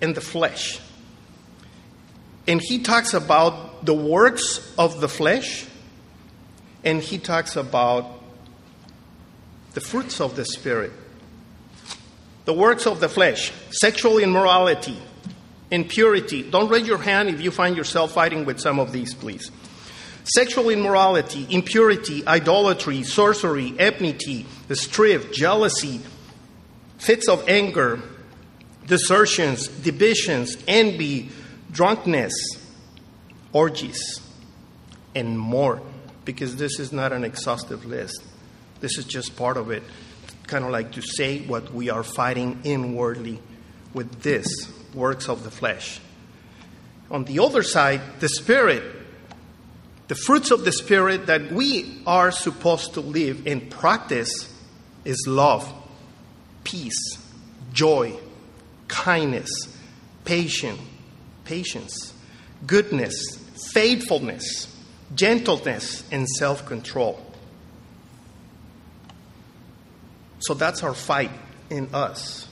and 0.00 0.14
the 0.14 0.20
flesh. 0.20 0.80
And 2.48 2.60
he 2.60 2.80
talks 2.80 3.14
about 3.14 3.84
the 3.84 3.94
works 3.94 4.74
of 4.78 5.00
the 5.00 5.08
flesh, 5.08 5.66
and 6.84 7.00
he 7.00 7.18
talks 7.18 7.56
about 7.56 8.06
the 9.74 9.80
fruits 9.80 10.20
of 10.20 10.36
the 10.36 10.44
spirit. 10.44 10.92
The 12.46 12.54
works 12.54 12.86
of 12.86 13.00
the 13.00 13.08
flesh, 13.08 13.52
sexual 13.70 14.18
immorality, 14.18 14.96
impurity. 15.70 16.42
Don't 16.42 16.68
raise 16.68 16.86
your 16.86 16.98
hand 16.98 17.28
if 17.28 17.40
you 17.40 17.50
find 17.50 17.76
yourself 17.76 18.12
fighting 18.12 18.44
with 18.44 18.60
some 18.60 18.78
of 18.78 18.92
these, 18.92 19.14
please. 19.14 19.50
Sexual 20.24 20.70
immorality, 20.70 21.46
impurity, 21.50 22.26
idolatry, 22.26 23.02
sorcery, 23.02 23.74
enmity, 23.78 24.46
strife, 24.72 25.32
jealousy, 25.32 26.00
fits 26.98 27.28
of 27.28 27.48
anger, 27.48 28.00
desertions, 28.86 29.68
divisions, 29.68 30.56
envy, 30.66 31.30
drunkenness, 31.70 32.32
orgies, 33.52 34.20
and 35.14 35.38
more, 35.38 35.82
because 36.24 36.56
this 36.56 36.78
is 36.78 36.92
not 36.92 37.12
an 37.12 37.24
exhaustive 37.24 37.84
list. 37.84 38.22
This 38.80 38.98
is 38.98 39.04
just 39.04 39.36
part 39.36 39.56
of 39.56 39.70
it, 39.70 39.82
kind 40.46 40.64
of 40.64 40.70
like 40.70 40.92
to 40.92 41.02
say 41.02 41.40
what 41.40 41.72
we 41.72 41.90
are 41.90 42.02
fighting 42.02 42.60
inwardly 42.64 43.40
with 43.92 44.22
this 44.22 44.46
works 44.94 45.28
of 45.28 45.44
the 45.44 45.50
flesh. 45.50 46.00
On 47.10 47.24
the 47.24 47.38
other 47.38 47.62
side, 47.62 48.00
the 48.20 48.28
Spirit, 48.28 48.82
the 50.08 50.14
fruits 50.14 50.50
of 50.50 50.64
the 50.64 50.72
Spirit 50.72 51.26
that 51.26 51.52
we 51.52 52.02
are 52.06 52.30
supposed 52.30 52.94
to 52.94 53.00
live 53.00 53.46
and 53.46 53.70
practice 53.70 54.52
is 55.04 55.24
love, 55.26 55.72
peace, 56.64 57.18
joy, 57.72 58.16
kindness, 58.88 59.50
patience, 60.24 60.80
patience, 61.44 62.12
goodness, 62.66 63.38
faithfulness, 63.72 64.74
gentleness, 65.14 66.04
and 66.10 66.28
self 66.28 66.66
control. 66.66 67.25
So 70.40 70.54
that's 70.54 70.82
our 70.82 70.94
fight 70.94 71.30
in 71.70 71.88
us. 71.94 72.48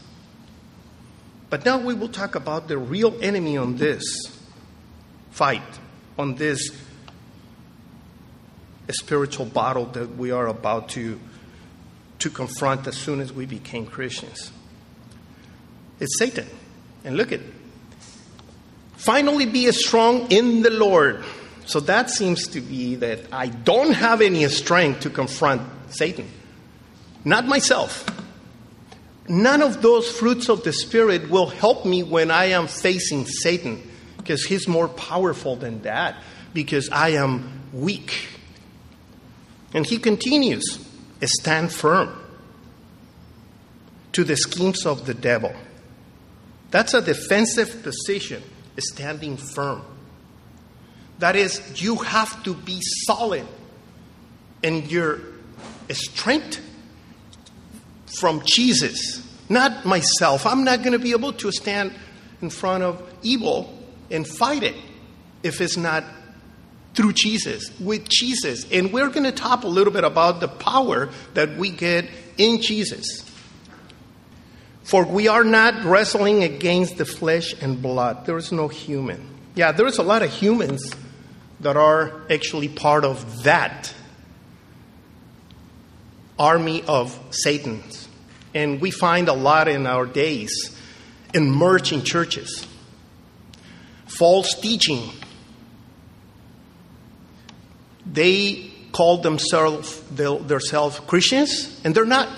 But 1.50 1.64
now 1.64 1.78
we 1.78 1.94
will 1.94 2.08
talk 2.08 2.34
about 2.34 2.68
the 2.68 2.78
real 2.78 3.16
enemy 3.22 3.56
on 3.56 3.76
this 3.76 4.02
fight, 5.30 5.62
on 6.18 6.34
this 6.34 6.70
spiritual 8.90 9.46
battle 9.46 9.86
that 9.86 10.16
we 10.16 10.30
are 10.30 10.46
about 10.46 10.88
to, 10.90 11.20
to 12.18 12.30
confront 12.30 12.86
as 12.86 12.96
soon 12.96 13.20
as 13.20 13.32
we 13.32 13.46
became 13.46 13.86
Christians. 13.86 14.50
It's 16.00 16.18
Satan. 16.18 16.46
And 17.04 17.16
look 17.16 17.32
at 17.32 17.40
it. 17.40 17.54
Finally, 18.96 19.46
be 19.46 19.70
strong 19.72 20.30
in 20.32 20.62
the 20.62 20.70
Lord. 20.70 21.22
So 21.66 21.80
that 21.80 22.10
seems 22.10 22.48
to 22.48 22.60
be 22.60 22.96
that 22.96 23.20
I 23.32 23.48
don't 23.48 23.92
have 23.92 24.20
any 24.20 24.46
strength 24.48 25.00
to 25.00 25.10
confront 25.10 25.62
Satan. 25.90 26.28
Not 27.24 27.46
myself. 27.46 28.06
None 29.26 29.62
of 29.62 29.80
those 29.80 30.10
fruits 30.10 30.48
of 30.48 30.64
the 30.64 30.72
Spirit 30.72 31.30
will 31.30 31.46
help 31.46 31.86
me 31.86 32.02
when 32.02 32.30
I 32.30 32.46
am 32.46 32.66
facing 32.66 33.24
Satan 33.26 33.82
because 34.18 34.44
he's 34.44 34.68
more 34.68 34.88
powerful 34.88 35.56
than 35.56 35.82
that 35.82 36.16
because 36.52 36.90
I 36.90 37.10
am 37.10 37.62
weak. 37.72 38.28
And 39.72 39.87
he 39.87 39.98
continues 39.98 40.84
stand 41.26 41.72
firm 41.72 42.14
to 44.12 44.24
the 44.24 44.37
schemes 44.37 44.87
of 44.87 45.06
the 45.06 45.14
devil. 45.14 45.54
That's 46.70 46.94
a 46.94 47.02
defensive 47.02 47.82
position, 47.82 48.42
standing 48.78 49.37
firm. 49.37 49.82
That 51.18 51.37
is, 51.37 51.82
you 51.82 51.96
have 51.96 52.42
to 52.44 52.54
be 52.54 52.80
solid 53.06 53.46
in 54.62 54.88
your 54.88 55.20
strength 55.90 56.60
from 58.18 58.42
Jesus, 58.44 59.22
not 59.48 59.85
myself. 59.85 60.46
I'm 60.46 60.64
not 60.64 60.81
going 60.81 60.92
to 60.92 60.98
be 60.98 61.12
able 61.12 61.33
to 61.35 61.53
stand 61.53 61.92
in 62.40 62.50
front 62.50 62.85
of 62.85 63.03
evil 63.22 63.79
and 64.11 64.27
fight 64.27 64.62
it 64.62 64.77
if 65.42 65.61
it's 65.61 65.77
not 65.77 66.05
through 66.94 67.12
Jesus, 67.12 67.70
with 67.81 68.09
Jesus. 68.09 68.70
And 68.70 68.92
we're 68.92 69.09
going 69.09 69.24
to 69.24 69.33
talk 69.33 69.64
a 69.64 69.68
little 69.68 69.92
bit 69.92 70.05
about 70.05 70.40
the 70.40 70.48
power 70.48 71.11
that 71.35 71.57
we 71.57 71.70
get 71.70 72.09
in 72.38 72.62
Jesus. 72.62 73.29
For 74.85 75.05
we 75.05 75.29
are 75.29 75.44
not 75.44 75.85
wrestling 75.85 76.42
against 76.42 76.98
the 76.98 77.05
flesh 77.05 77.55
and 77.61 77.81
blood. 77.81 78.27
There 78.27 78.37
is 78.37 78.53
no 78.53 78.68
human. 78.68 79.27
Yeah, 79.55 79.72
there 79.72 79.87
is 79.87 79.98
a 79.98 80.03
lot 80.03 80.22
of 80.22 80.31
humans 80.31 80.94
that 81.61 81.77
are 81.77 82.12
actually 82.31 82.68
part 82.68 83.05
of 83.05 83.44
that 83.44 83.94
army 86.38 86.83
of 86.87 87.18
Satan's. 87.31 88.03
And 88.54 88.80
we 88.80 88.90
find 88.90 89.28
a 89.28 89.32
lot 89.32 89.68
in 89.68 89.86
our 89.86 90.06
days 90.06 90.78
in 91.34 91.50
merging 91.50 92.02
churches, 92.02 92.66
false 94.06 94.54
teaching. 94.54 95.10
They 98.06 98.70
call 98.92 99.18
themselves 99.18 100.00
themselves 100.10 101.00
Christians, 101.00 101.80
and 101.84 101.94
they're 101.94 102.04
not. 102.04 102.28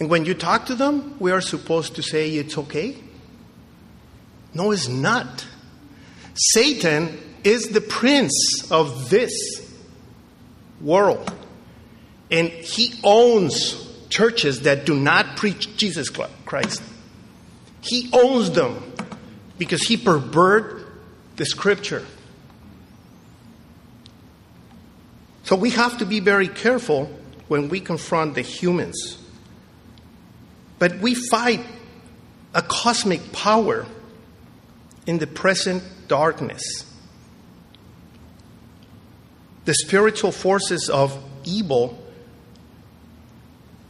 And 0.00 0.08
when 0.08 0.24
you 0.24 0.34
talk 0.34 0.66
to 0.66 0.74
them, 0.74 1.16
we 1.20 1.30
are 1.30 1.42
supposed 1.42 1.96
to 1.96 2.02
say 2.02 2.30
it's 2.30 2.56
okay. 2.56 2.96
No, 4.54 4.70
it's 4.70 4.88
not. 4.88 5.46
Satan 6.34 7.18
is 7.44 7.68
the 7.68 7.80
prince 7.80 8.66
of 8.70 9.10
this 9.10 9.32
world. 10.80 11.32
And 12.30 12.48
he 12.48 12.94
owns 13.04 13.83
churches 14.14 14.60
that 14.60 14.86
do 14.86 14.94
not 14.94 15.36
preach 15.36 15.76
Jesus 15.76 16.08
Christ. 16.08 16.80
He 17.80 18.08
owns 18.12 18.52
them 18.52 18.92
because 19.58 19.82
he 19.82 19.96
pervert 19.96 20.86
the 21.34 21.44
scripture. 21.44 22.06
So 25.42 25.56
we 25.56 25.70
have 25.70 25.98
to 25.98 26.06
be 26.06 26.20
very 26.20 26.46
careful 26.46 27.06
when 27.48 27.68
we 27.68 27.80
confront 27.80 28.36
the 28.36 28.42
humans. 28.42 29.18
But 30.78 31.00
we 31.00 31.16
fight 31.16 31.66
a 32.54 32.62
cosmic 32.62 33.32
power 33.32 33.84
in 35.08 35.18
the 35.18 35.26
present 35.26 35.82
darkness. 36.06 36.62
The 39.64 39.74
spiritual 39.74 40.30
forces 40.30 40.88
of 40.88 41.18
evil 41.44 41.98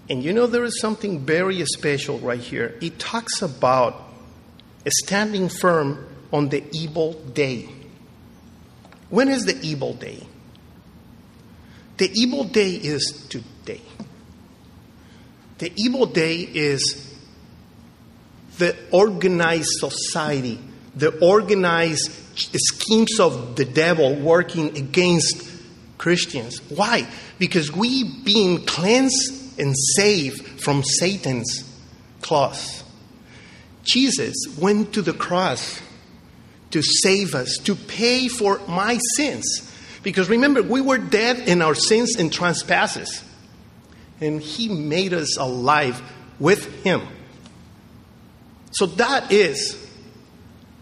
and 0.08 0.22
you 0.22 0.32
know, 0.32 0.46
there 0.46 0.64
is 0.64 0.80
something 0.80 1.20
very 1.20 1.64
special 1.64 2.18
right 2.18 2.40
here. 2.40 2.76
It 2.80 2.98
talks 2.98 3.40
about 3.40 4.02
standing 4.86 5.48
firm 5.48 6.06
on 6.32 6.50
the 6.50 6.62
evil 6.72 7.14
day. 7.14 7.68
When 9.08 9.28
is 9.28 9.46
the 9.46 9.58
evil 9.62 9.94
day? 9.94 10.26
The 11.96 12.10
evil 12.14 12.44
day 12.44 12.70
is 12.70 13.26
today. 13.30 13.80
The 15.58 15.72
evil 15.76 16.06
day 16.06 16.40
is 16.40 17.16
the 18.58 18.76
organized 18.90 19.70
society, 19.78 20.58
the 20.94 21.16
organized 21.20 22.10
schemes 22.36 23.20
of 23.20 23.56
the 23.56 23.64
devil 23.64 24.14
working 24.16 24.76
against 24.76 25.48
Christians. 25.96 26.60
Why? 26.70 27.08
Because 27.38 27.72
we 27.72 28.20
being 28.22 28.66
cleansed 28.66 29.43
and 29.58 29.74
save 29.96 30.60
from 30.60 30.82
Satan's 30.82 31.70
claws. 32.20 32.82
Jesus 33.84 34.34
went 34.58 34.94
to 34.94 35.02
the 35.02 35.12
cross 35.12 35.80
to 36.70 36.82
save 36.82 37.34
us, 37.34 37.58
to 37.58 37.76
pay 37.76 38.28
for 38.28 38.60
my 38.66 38.98
sins. 39.14 39.70
Because 40.02 40.28
remember, 40.28 40.62
we 40.62 40.80
were 40.80 40.98
dead 40.98 41.48
in 41.48 41.62
our 41.62 41.74
sins 41.74 42.16
and 42.16 42.32
trespasses. 42.32 43.22
And 44.20 44.40
He 44.40 44.68
made 44.68 45.12
us 45.12 45.36
alive 45.36 46.02
with 46.40 46.82
Him. 46.82 47.02
So 48.72 48.86
that 48.86 49.30
is 49.30 49.78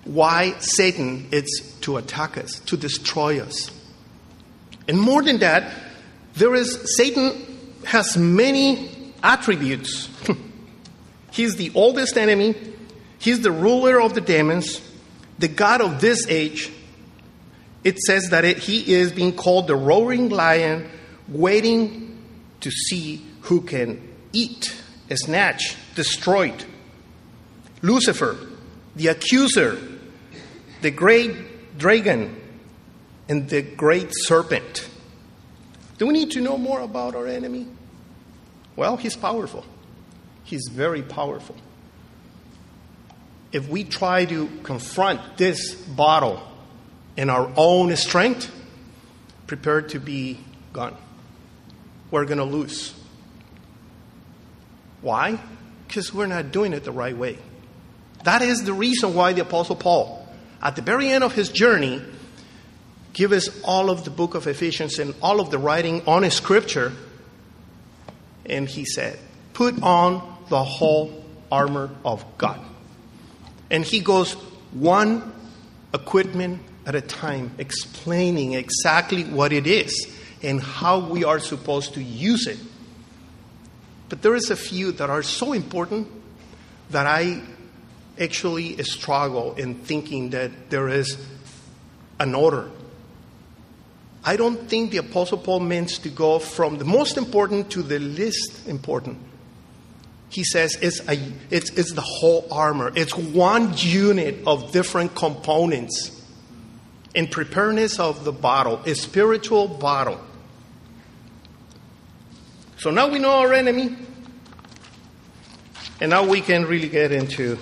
why 0.05 0.55
Satan 0.59 1.29
is 1.31 1.77
to 1.83 1.99
attack 1.99 2.39
us, 2.39 2.61
to 2.61 2.77
destroy 2.77 3.41
us. 3.41 3.71
And 4.89 4.99
more 4.99 5.23
than 5.23 5.39
that, 5.39 5.73
there 6.35 6.55
is 6.55 6.97
Satan 6.97 7.52
has 7.85 8.17
many 8.17 9.13
attributes. 9.23 10.09
He's 11.33 11.57
the 11.57 11.73
oldest 11.75 12.17
enemy. 12.17 12.55
He's 13.19 13.41
the 13.41 13.53
ruler 13.53 14.01
of 14.01 14.15
the 14.15 14.21
demons, 14.21 14.81
the 15.39 15.49
God 15.49 15.81
of 15.81 16.01
this 16.01 16.27
age. 16.29 16.71
It 17.85 17.99
says 17.99 18.29
that 18.31 18.45
it, 18.45 18.59
he 18.59 18.95
is 18.95 19.13
being 19.13 19.35
called 19.35 19.67
the 19.67 19.77
roaring 19.77 20.29
lion, 20.29 20.89
waiting 21.29 22.19
to 22.61 22.71
see 22.71 23.25
who 23.43 23.61
can 23.61 24.01
eat, 24.33 24.75
snatch, 25.15 25.77
destroy. 25.95 26.53
Lucifer, 27.81 28.37
the 28.95 29.09
accuser, 29.09 29.79
the 30.81 30.91
great 30.91 31.79
dragon, 31.79 32.41
and 33.29 33.49
the 33.49 33.63
great 33.63 34.09
serpent. 34.11 34.89
Do 36.03 36.09
we 36.09 36.15
need 36.15 36.33
to 36.33 36.41
know 36.41 36.59
more 36.59 36.81
about 36.81 37.15
our 37.15 37.29
enemy? 37.29 37.69
Well, 38.75 38.97
he's 38.97 39.15
powerful. 39.15 39.65
He's 40.43 40.69
very 40.69 41.01
powerful. 41.01 41.55
If 43.53 43.69
we 43.69 43.85
try 43.85 44.25
to 44.25 44.49
confront 44.65 45.37
this 45.37 45.77
bottle 45.77 46.43
in 47.17 47.31
our 47.31 47.49
own 47.57 47.95
strength, 47.95 48.51
prepare 49.47 49.83
to 49.83 50.01
be 50.01 50.41
gone. 50.73 50.97
We're 52.11 52.25
going 52.25 52.39
to 52.39 52.45
lose. 52.45 52.93
Why? 55.03 55.39
Because 55.87 56.13
we're 56.13 56.27
not 56.27 56.51
doing 56.51 56.73
it 56.73 56.83
the 56.83 56.91
right 56.91 57.17
way. 57.17 57.39
That 58.25 58.43
is 58.43 58.65
the 58.65 58.73
reason 58.73 59.15
why 59.15 59.35
the 59.35 59.43
Apostle 59.43 59.77
Paul, 59.77 60.27
at 60.61 60.75
the 60.75 60.83
very 60.83 61.11
end 61.11 61.23
of 61.23 61.33
his 61.33 61.49
journey, 61.49 62.03
give 63.13 63.33
us 63.33 63.49
all 63.63 63.91
of 63.91 64.05
the 64.05 64.11
book 64.11 64.35
of 64.35 64.47
Ephesians 64.47 64.99
and 64.99 65.15
all 65.23 65.41
of 65.41 65.51
the 65.51 65.59
writing 65.59 66.03
on 66.07 66.29
Scripture. 66.31 66.93
And 68.47 68.69
he 68.69 68.85
said, 68.85 69.19
Put 69.53 69.83
on 69.83 70.45
the 70.49 70.63
whole 70.63 71.25
armor 71.51 71.91
of 72.05 72.25
God. 72.39 72.61
And 73.71 73.85
he 73.85 74.01
goes 74.01 74.33
one 74.73 75.33
equipment 75.95 76.63
at 76.87 76.95
a 76.95 77.01
time, 77.01 77.53
explaining 77.59 78.55
exactly 78.55 79.25
what 79.25 79.53
it 79.53 79.67
is 79.67 80.11
and 80.43 80.61
how 80.61 80.99
we 80.99 81.25
are 81.25 81.39
supposed 81.39 81.95
to 81.95 82.03
use 82.03 82.47
it. 82.47 82.59
But 84.09 84.23
there 84.23 84.35
is 84.35 84.51
a 84.51 84.57
few 84.57 84.93
that 84.93 85.09
are 85.09 85.23
so 85.23 85.53
important 85.53 86.09
that 86.91 87.07
I 87.07 87.41
actually 88.21 88.83
struggle 88.83 89.55
in 89.55 89.77
thinking 89.77 90.31
that 90.31 90.71
there 90.71 90.89
is 90.89 91.17
an 92.19 92.35
order 92.35 92.71
I 94.25 94.37
don't 94.37 94.69
think 94.69 94.93
the 94.93 94.99
Apostle 94.99 95.39
Paul 95.39 95.61
means 95.61 95.99
to 95.99 96.09
go 96.09 96.39
from 96.39 96.79
the 96.79 96.85
most 96.85 97.17
important 97.17 97.71
to 97.73 97.83
the 97.83 97.99
least 97.99 98.69
important. 98.69 99.19
He 100.29 100.45
says 100.45 100.79
it's, 100.81 101.01
a, 101.09 101.19
it's, 101.51 101.71
it's 101.71 101.93
the 101.93 102.01
whole 102.01 102.47
armor, 102.51 102.93
it's 102.95 103.17
one 103.17 103.75
unit 103.77 104.47
of 104.47 104.73
different 104.73 105.15
components 105.15 106.21
in 107.15 107.27
preparedness 107.27 107.99
of 107.99 108.25
the 108.25 108.33
battle, 108.33 108.81
a 108.87 108.95
spiritual 108.95 109.69
battle. 109.69 110.21
So 112.79 112.91
now 112.91 113.09
we 113.09 113.19
know 113.19 113.31
our 113.31 113.53
enemy, 113.53 113.97
and 116.01 116.11
now 116.11 116.25
we 116.27 116.41
can 116.41 116.65
really 116.65 116.89
get 116.89 117.13
into 117.13 117.59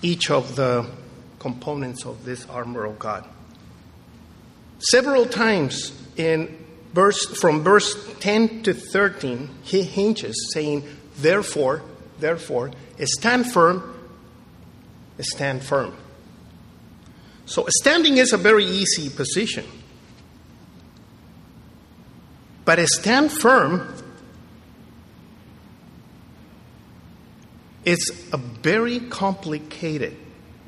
each 0.00 0.30
of 0.30 0.56
the 0.56 0.88
components 1.38 2.06
of 2.06 2.24
this 2.24 2.46
armor 2.46 2.84
of 2.84 2.98
God. 2.98 3.28
Several 4.78 5.26
times 5.26 5.92
in 6.16 6.64
verse 6.92 7.26
from 7.40 7.62
verse 7.62 7.94
10 8.20 8.62
to 8.62 8.74
13, 8.74 9.50
he 9.62 9.82
hinges 9.82 10.50
saying, 10.52 10.84
Therefore, 11.16 11.82
therefore, 12.20 12.70
stand 13.02 13.50
firm, 13.50 13.94
stand 15.20 15.62
firm. 15.62 15.96
So 17.46 17.66
standing 17.80 18.18
is 18.18 18.32
a 18.32 18.36
very 18.36 18.64
easy 18.64 19.08
position. 19.08 19.64
But 22.64 22.78
stand 22.86 23.32
firm 23.32 23.94
is 27.84 28.28
a 28.32 28.36
very 28.36 29.00
complicated 29.00 30.14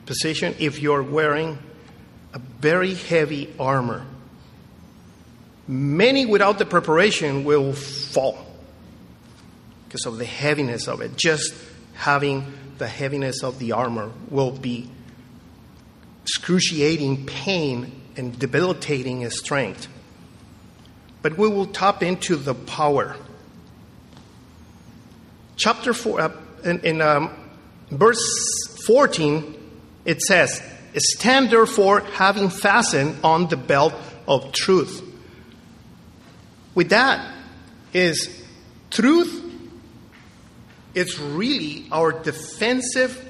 position 0.07 0.55
if 0.59 0.81
you're 0.81 1.03
wearing 1.03 1.59
a 2.33 2.38
very 2.38 2.95
heavy 2.95 3.53
armor. 3.59 4.07
Many 5.66 6.27
without 6.27 6.59
the 6.59 6.66
preparation 6.66 7.45
will 7.45 7.73
fall 7.73 8.47
because 9.85 10.07
of 10.07 10.19
the 10.19 10.25
heaviness 10.25 10.88
of 10.88 11.01
it. 11.01 11.16
Just 11.16 11.55
having 11.95 12.53
the 12.79 12.88
heaviness 12.88 13.43
of 13.43 13.59
the 13.59 13.73
armor 13.73 14.11
will 14.31 14.53
be 14.53 14.90
excruciating 16.23 17.27
pain 17.27 18.01
and 18.16 18.38
debilitating 18.38 19.29
strength. 19.31 19.88
But 21.23 21.37
we 21.37 21.49
will 21.49 21.66
tap 21.66 22.03
into 22.03 22.37
the 22.37 22.55
power. 22.55 23.16
Chapter 25.57 25.93
4, 25.93 26.21
uh, 26.21 26.33
in, 26.64 26.81
in 26.81 27.03
um, 27.03 27.31
verse 27.90 28.23
14, 28.87 29.55
it 30.05 30.23
says, 30.23 30.62
Stand 30.96 31.50
therefore, 31.50 32.00
having 32.00 32.50
fastened 32.50 33.18
on 33.22 33.48
the 33.48 33.57
belt 33.57 33.94
of 34.26 34.53
truth. 34.53 35.03
With 36.74 36.90
that 36.90 37.35
is 37.92 38.44
truth, 38.90 39.44
it's 40.94 41.18
really 41.18 41.87
our 41.92 42.12
defensive, 42.12 43.24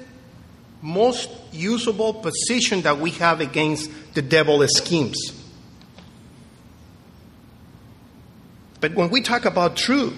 most 0.81 1.29
usable 1.51 2.13
position 2.13 2.81
that 2.81 2.97
we 2.97 3.11
have 3.11 3.41
against 3.41 3.89
the 4.13 4.21
devil's 4.21 4.75
schemes. 4.77 5.17
But 8.79 8.95
when 8.95 9.11
we 9.11 9.21
talk 9.21 9.45
about 9.45 9.75
truth, 9.75 10.15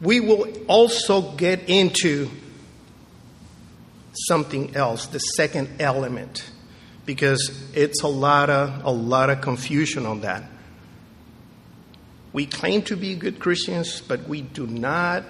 we 0.00 0.20
will 0.20 0.48
also 0.66 1.32
get 1.32 1.68
into 1.68 2.30
something 4.12 4.76
else, 4.76 5.06
the 5.06 5.18
second 5.18 5.80
element, 5.80 6.50
because 7.06 7.70
it's 7.74 8.02
a 8.02 8.08
lot 8.08 8.50
of, 8.50 8.84
a 8.84 8.90
lot 8.90 9.30
of 9.30 9.40
confusion 9.40 10.06
on 10.06 10.20
that. 10.20 10.44
We 12.32 12.46
claim 12.46 12.82
to 12.82 12.96
be 12.96 13.14
good 13.14 13.38
Christians, 13.38 14.00
but 14.00 14.28
we 14.28 14.42
do 14.42 14.66
not 14.66 15.24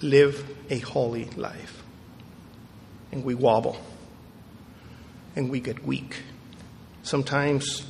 live 0.00 0.46
a 0.70 0.78
holy 0.78 1.24
life. 1.30 1.82
And 3.12 3.24
we 3.24 3.34
wobble. 3.34 3.78
And 5.36 5.50
we 5.50 5.60
get 5.60 5.84
weak. 5.84 6.16
Sometimes 7.02 7.86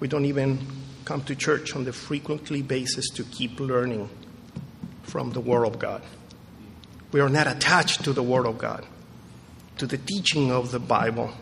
we 0.00 0.08
don't 0.08 0.26
even 0.26 0.66
come 1.04 1.22
to 1.24 1.34
church 1.34 1.74
on 1.74 1.84
the 1.84 1.92
frequently 1.92 2.62
basis 2.62 3.08
to 3.10 3.24
keep 3.24 3.60
learning 3.60 4.08
from 5.02 5.30
the 5.30 5.40
Word 5.40 5.64
of 5.64 5.78
God. 5.78 6.02
We 7.12 7.20
are 7.20 7.28
not 7.28 7.46
attached 7.46 8.04
to 8.04 8.12
the 8.12 8.22
Word 8.22 8.46
of 8.46 8.58
God 8.58 8.86
to 9.82 9.86
the 9.88 9.98
teaching 9.98 10.52
of 10.52 10.70
the 10.70 10.78
Bible, 10.78 11.32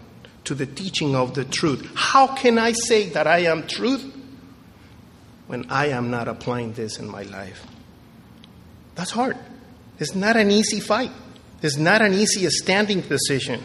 to 0.45 0.55
the 0.55 0.65
teaching 0.65 1.15
of 1.15 1.35
the 1.35 1.45
truth. 1.45 1.87
How 1.95 2.27
can 2.27 2.57
I 2.57 2.73
say 2.73 3.11
that 3.11 3.27
I 3.27 3.41
am 3.41 3.67
truth 3.67 4.03
when 5.47 5.71
I 5.71 5.89
am 5.89 6.11
not 6.11 6.27
applying 6.27 6.73
this 6.73 6.99
in 6.99 7.07
my 7.07 7.25
life? 7.25 7.67
That's 8.95 9.11
hard. 9.11 9.37
It's 9.99 10.15
not 10.15 10.39
an 10.39 10.51
easy 10.51 10.81
fight. 10.81 11.11
It's 11.61 11.77
not 11.77 12.01
an 12.01 12.15
easy 12.15 12.49
standing 12.49 13.03
position. 13.03 13.63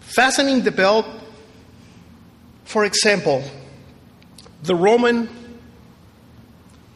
Fastening 0.00 0.62
the 0.62 0.72
belt, 0.72 1.04
for 2.64 2.86
example, 2.86 3.44
the 4.62 4.74
Roman, 4.74 5.28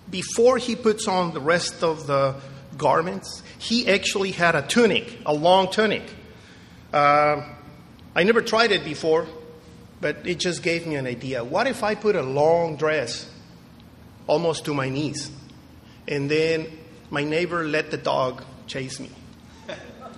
before 0.09 0.57
he 0.57 0.77
puts 0.77 1.07
on 1.07 1.35
the 1.35 1.40
rest 1.40 1.83
of 1.83 2.07
the 2.07 2.37
garments, 2.78 3.42
he 3.58 3.88
actually 3.88 4.30
had 4.30 4.54
a 4.54 4.62
tunic, 4.62 5.18
a 5.26 5.34
long 5.34 5.70
tunic. 5.70 6.02
Uh, 6.92 7.42
I 8.14 8.22
never 8.22 8.42
tried 8.42 8.72
it 8.72 8.84
before, 8.84 9.26
but 10.00 10.26
it 10.26 10.38
just 10.38 10.62
gave 10.62 10.87
me 10.87 10.94
an 10.94 11.06
idea. 11.06 11.42
What 11.42 11.66
if 11.66 11.82
I 11.82 11.94
put 11.94 12.16
a 12.16 12.22
long 12.22 12.76
dress 12.76 13.30
almost 14.26 14.64
to 14.66 14.74
my 14.74 14.88
knees, 14.88 15.30
and 16.06 16.30
then 16.30 16.66
my 17.10 17.24
neighbor 17.24 17.64
let 17.64 17.90
the 17.90 17.96
dog 17.96 18.42
chase 18.66 19.00
me? 19.00 19.10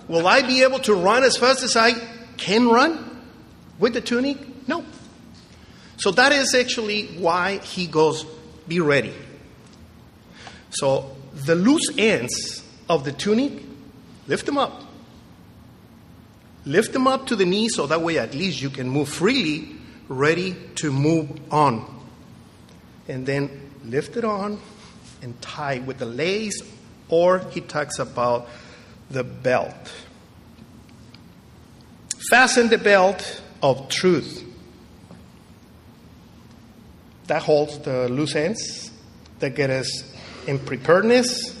Will 0.07 0.27
I 0.27 0.41
be 0.41 0.63
able 0.63 0.79
to 0.79 0.93
run 0.93 1.23
as 1.23 1.35
fast 1.35 1.63
as 1.63 1.75
I 1.75 1.91
can 2.37 2.69
run 2.69 3.21
with 3.79 3.93
the 3.93 4.01
tunic? 4.01 4.37
No. 4.67 4.85
So 5.97 6.11
that 6.11 6.31
is 6.31 6.53
actually 6.53 7.07
why 7.17 7.57
he 7.57 7.87
goes, 7.87 8.25
be 8.67 8.79
ready. 8.79 9.13
So 10.69 11.16
the 11.45 11.55
loose 11.55 11.89
ends 11.97 12.63
of 12.89 13.03
the 13.03 13.11
tunic, 13.11 13.51
lift 14.27 14.45
them 14.45 14.57
up. 14.57 14.83
Lift 16.65 16.93
them 16.93 17.07
up 17.07 17.27
to 17.27 17.35
the 17.35 17.45
knee 17.45 17.69
so 17.69 17.87
that 17.87 18.01
way 18.01 18.17
at 18.17 18.33
least 18.33 18.61
you 18.61 18.69
can 18.69 18.89
move 18.89 19.07
freely, 19.07 19.75
ready 20.09 20.55
to 20.75 20.91
move 20.91 21.29
on. 21.51 21.85
And 23.07 23.25
then 23.25 23.71
lift 23.85 24.17
it 24.17 24.25
on 24.25 24.59
and 25.21 25.39
tie 25.41 25.79
with 25.79 25.97
the 25.97 26.05
lace 26.05 26.61
or 27.09 27.39
he 27.51 27.61
talks 27.61 27.99
about 27.99 28.47
the 29.09 29.23
belt. 29.23 29.93
Fasten 32.29 32.67
the 32.67 32.77
belt 32.77 33.41
of 33.61 33.87
truth. 33.87 34.43
That 37.27 37.41
holds 37.43 37.79
the 37.79 38.09
loose 38.09 38.35
ends 38.35 38.91
that 39.39 39.55
get 39.55 39.69
us 39.69 40.03
in 40.47 40.59
preparedness 40.59 41.53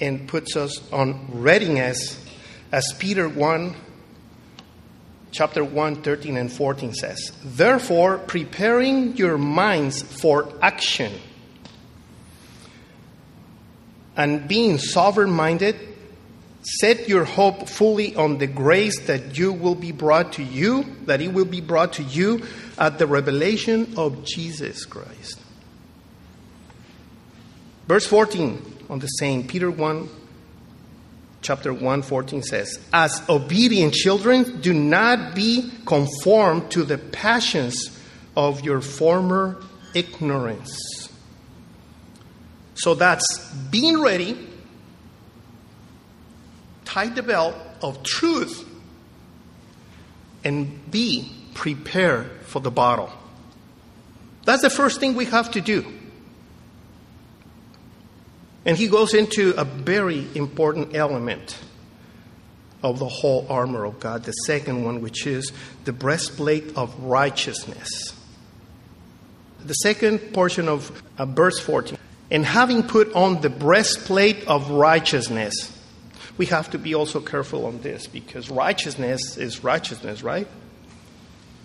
and 0.00 0.28
puts 0.28 0.56
us 0.56 0.92
on 0.92 1.28
readiness, 1.32 2.22
as 2.72 2.84
Peter 2.98 3.28
1, 3.28 3.74
chapter 5.30 5.64
1, 5.64 6.02
13 6.02 6.36
and 6.36 6.52
14 6.52 6.94
says. 6.94 7.32
Therefore, 7.44 8.18
preparing 8.18 9.16
your 9.16 9.38
minds 9.38 10.02
for 10.02 10.52
action 10.60 11.12
and 14.16 14.48
being 14.48 14.78
sober 14.78 15.26
minded, 15.26 15.76
set 16.62 17.08
your 17.08 17.24
hope 17.24 17.68
fully 17.68 18.16
on 18.16 18.38
the 18.38 18.46
grace 18.46 19.06
that 19.06 19.38
you 19.38 19.52
will 19.52 19.74
be 19.74 19.92
brought 19.92 20.32
to 20.34 20.42
you, 20.42 20.84
that 21.04 21.20
it 21.20 21.32
will 21.32 21.44
be 21.44 21.60
brought 21.60 21.94
to 21.94 22.02
you 22.02 22.42
at 22.78 22.98
the 22.98 23.06
revelation 23.06 23.94
of 23.96 24.24
Jesus 24.24 24.84
Christ. 24.84 25.38
Verse 27.86 28.06
14 28.06 28.74
on 28.88 28.98
the 28.98 29.06
same, 29.06 29.46
Peter 29.46 29.70
1, 29.70 30.08
chapter 31.42 31.72
1, 31.72 32.02
14 32.02 32.42
says, 32.42 32.78
As 32.92 33.22
obedient 33.28 33.94
children, 33.94 34.60
do 34.60 34.74
not 34.74 35.34
be 35.34 35.70
conformed 35.84 36.70
to 36.72 36.82
the 36.82 36.98
passions 36.98 37.96
of 38.36 38.64
your 38.64 38.80
former 38.80 39.62
ignorance. 39.94 41.08
So 42.74 42.94
that's 42.94 43.50
being 43.70 44.00
ready, 44.00 44.36
tie 46.84 47.08
the 47.08 47.22
belt 47.22 47.56
of 47.82 48.02
truth, 48.02 48.68
and 50.44 50.90
be 50.90 51.32
prepared 51.54 52.30
for 52.42 52.60
the 52.60 52.70
battle. 52.70 53.10
That's 54.44 54.62
the 54.62 54.70
first 54.70 55.00
thing 55.00 55.14
we 55.14 55.24
have 55.26 55.52
to 55.52 55.60
do. 55.60 55.84
And 58.66 58.76
he 58.76 58.88
goes 58.88 59.14
into 59.14 59.54
a 59.56 59.64
very 59.64 60.26
important 60.34 60.96
element 60.96 61.56
of 62.82 62.98
the 62.98 63.08
whole 63.08 63.46
armor 63.48 63.84
of 63.84 64.00
God, 64.00 64.24
the 64.24 64.32
second 64.32 64.84
one, 64.84 65.00
which 65.00 65.24
is 65.26 65.52
the 65.84 65.92
breastplate 65.92 66.76
of 66.76 66.98
righteousness. 67.00 68.12
The 69.64 69.74
second 69.74 70.18
portion 70.34 70.68
of 70.68 71.02
uh, 71.16 71.26
verse 71.26 71.60
14. 71.60 71.96
And 72.30 72.44
having 72.44 72.82
put 72.82 73.14
on 73.14 73.40
the 73.40 73.50
breastplate 73.50 74.46
of 74.48 74.70
righteousness, 74.70 75.72
we 76.36 76.46
have 76.46 76.70
to 76.70 76.78
be 76.78 76.94
also 76.94 77.20
careful 77.20 77.66
on 77.66 77.80
this 77.82 78.08
because 78.08 78.50
righteousness 78.50 79.36
is 79.36 79.62
righteousness, 79.62 80.24
right? 80.24 80.48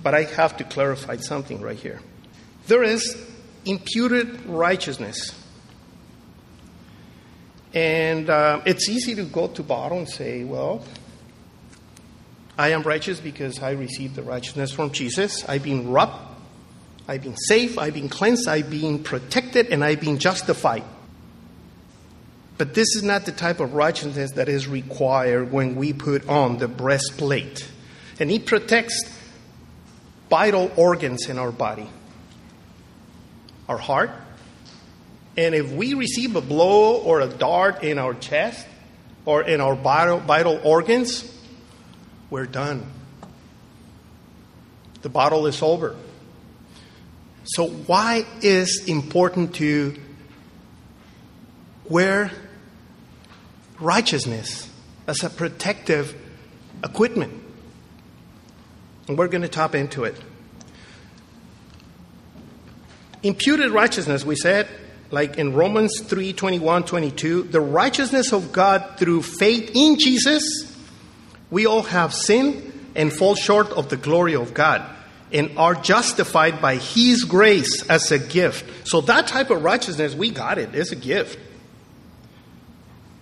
But 0.04 0.14
I 0.14 0.24
have 0.24 0.58
to 0.58 0.64
clarify 0.64 1.18
something 1.18 1.62
right 1.62 1.78
here. 1.78 2.00
There 2.68 2.84
is 2.84 3.28
imputed 3.66 4.46
righteousness. 4.46 5.36
And 7.74 8.30
uh, 8.30 8.62
it's 8.66 8.90
easy 8.90 9.16
to 9.16 9.24
go 9.24 9.48
to 9.48 9.64
bottom 9.64 10.00
and 10.00 10.10
say, 10.10 10.44
well, 10.44 10.84
I 12.58 12.70
am 12.70 12.84
righteous 12.84 13.20
because 13.20 13.62
I 13.62 13.72
received 13.72 14.16
the 14.16 14.24
righteousness 14.24 14.72
from 14.72 14.92
Jesus. 14.92 15.48
I've 15.48 15.64
been 15.64 15.90
rubbed, 15.90 16.20
I've 17.08 17.24
been 17.24 17.38
saved, 17.38 17.78
I've 17.80 17.94
been 17.94 18.10
cleansed, 18.10 18.48
I've 18.48 18.70
been 18.70 19.04
protected, 19.04 19.68
and 19.68 19.84
I've 19.84 20.02
been 20.02 20.20
justified. 20.20 20.84
But 22.58 22.74
this 22.74 22.96
is 22.96 23.04
not 23.04 23.26
the 23.26 23.32
type 23.32 23.60
of 23.60 23.74
righteousness 23.74 24.32
that 24.34 24.50
is 24.50 24.68
required 24.68 25.52
when 25.52 25.76
we 25.76 25.94
put 25.94 26.28
on 26.28 26.58
the 26.58 26.68
breastplate. 26.68 27.68
And 28.20 28.30
it 28.30 28.46
protects 28.46 29.02
vital 30.30 30.72
organs 30.76 31.28
in 31.28 31.40
our 31.40 31.52
body 31.52 31.90
our 33.72 33.78
heart, 33.78 34.12
and 35.38 35.56
if 35.56 35.72
we 35.72 35.94
receive 35.94 36.36
a 36.36 36.42
blow 36.42 36.98
or 36.98 37.22
a 37.22 37.28
dart 37.28 37.84
in 37.84 37.98
our 37.98 38.14
chest 38.14 38.68
or 39.26 39.44
in 39.44 39.62
our 39.62 39.76
vital, 39.76 40.20
vital 40.20 40.60
organs, 40.64 41.28
we're 42.30 42.46
done. 42.46 42.86
The 45.02 45.10
bottle 45.10 45.48
is 45.48 45.62
over. 45.62 45.96
So, 47.44 47.68
why 47.68 48.26
is 48.42 48.84
important 48.88 49.56
to 49.56 50.00
wear 51.90 52.32
righteousness 53.80 54.70
as 55.08 55.24
a 55.24 55.30
protective 55.30 56.16
equipment? 56.84 57.34
And 59.08 59.18
we're 59.18 59.28
going 59.28 59.42
to 59.42 59.50
tap 59.50 59.74
into 59.74 60.04
it. 60.04 60.16
Imputed 63.24 63.72
righteousness, 63.72 64.24
we 64.24 64.36
said, 64.36 64.68
like 65.12 65.38
in 65.38 65.54
Romans 65.54 66.00
3 66.00 66.34
21, 66.34 66.84
22, 66.84 67.44
the 67.44 67.62
righteousness 67.62 68.32
of 68.32 68.52
God 68.52 68.98
through 68.98 69.24
faith 69.24 69.72
in 69.74 70.00
Jesus, 70.00 70.44
we 71.50 71.66
all 71.66 71.84
have 71.84 72.14
sinned 72.14 72.72
and 72.96 73.12
fall 73.12 73.36
short 73.36 73.70
of 73.72 73.90
the 73.90 73.98
glory 73.98 74.36
of 74.36 74.54
God 74.54 74.84
and 75.34 75.58
are 75.58 75.76
justified 75.76 76.62
by 76.62 76.76
His 76.76 77.26
grace 77.26 77.88
as 77.90 78.12
a 78.12 78.20
gift. 78.20 78.88
So, 78.88 79.02
that 79.02 79.28
type 79.28 79.50
of 79.50 79.64
righteousness, 79.64 80.16
we 80.16 80.30
got 80.30 80.58
it. 80.58 80.74
It's 80.74 80.92
a 80.92 80.96
gift. 80.96 81.38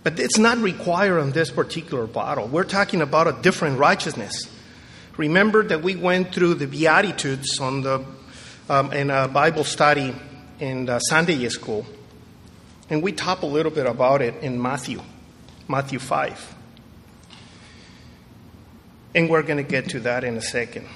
But 0.04 0.20
it's 0.20 0.38
not 0.38 0.60
required 0.60 1.20
on 1.20 1.32
this 1.32 1.52
particular 1.52 2.08
bottle. 2.08 2.48
We're 2.48 2.64
talking 2.64 3.02
about 3.02 3.28
a 3.28 3.42
different 3.42 3.80
righteousness. 3.80 4.48
Remember 5.18 5.64
that 5.64 5.84
we 5.84 5.98
went 5.98 6.34
through 6.34 6.54
the 6.56 6.68
Beatitudes 6.68 7.60
on 7.60 7.82
the, 7.82 8.06
um, 8.70 8.94
in 8.94 9.10
a 9.10 9.28
Bible 9.28 9.66
study 9.66 10.16
in 10.60 11.00
Sunday 11.10 11.48
school, 11.50 11.86
and 12.90 13.04
we 13.04 13.12
talk 13.12 13.42
a 13.42 13.46
little 13.46 13.72
bit 13.72 13.86
about 13.86 14.22
it 14.22 14.36
in 14.42 14.62
Matthew, 14.62 15.02
Matthew 15.68 16.00
5. 16.00 16.56
And 19.16 19.30
we're 19.30 19.44
going 19.44 19.58
to 19.58 19.64
get 19.64 19.90
to 19.90 20.00
that 20.02 20.24
in 20.24 20.38
a 20.38 20.42
second. 20.42 20.88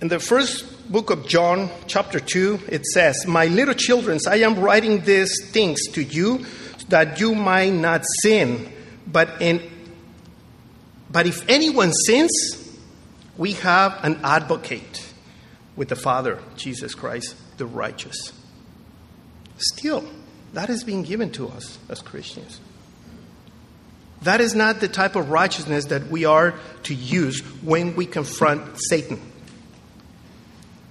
In 0.00 0.08
the 0.08 0.20
first 0.20 0.90
book 0.90 1.10
of 1.10 1.26
John, 1.26 1.70
chapter 1.86 2.20
2, 2.20 2.60
it 2.68 2.84
says, 2.86 3.26
My 3.26 3.46
little 3.46 3.74
children, 3.74 4.18
I 4.28 4.36
am 4.36 4.58
writing 4.58 5.00
these 5.02 5.50
things 5.50 5.86
to 5.92 6.02
you 6.02 6.44
that 6.88 7.20
you 7.20 7.34
might 7.34 7.72
not 7.72 8.04
sin. 8.22 8.72
But, 9.06 9.40
in, 9.40 9.62
but 11.10 11.26
if 11.26 11.48
anyone 11.48 11.92
sins, 11.92 12.30
we 13.36 13.52
have 13.54 13.98
an 14.04 14.20
advocate 14.22 15.06
with 15.76 15.88
the 15.88 15.96
Father, 15.96 16.38
Jesus 16.56 16.94
Christ, 16.94 17.34
the 17.58 17.66
righteous. 17.66 18.32
Still, 19.58 20.04
that 20.52 20.70
is 20.70 20.84
being 20.84 21.02
given 21.02 21.30
to 21.32 21.48
us 21.48 21.78
as 21.88 22.00
Christians. 22.00 22.60
That 24.22 24.40
is 24.40 24.54
not 24.54 24.80
the 24.80 24.88
type 24.88 25.14
of 25.14 25.30
righteousness 25.30 25.86
that 25.86 26.08
we 26.08 26.24
are 26.24 26.54
to 26.84 26.94
use 26.94 27.40
when 27.62 27.94
we 27.94 28.06
confront 28.06 28.78
Satan. 28.88 29.20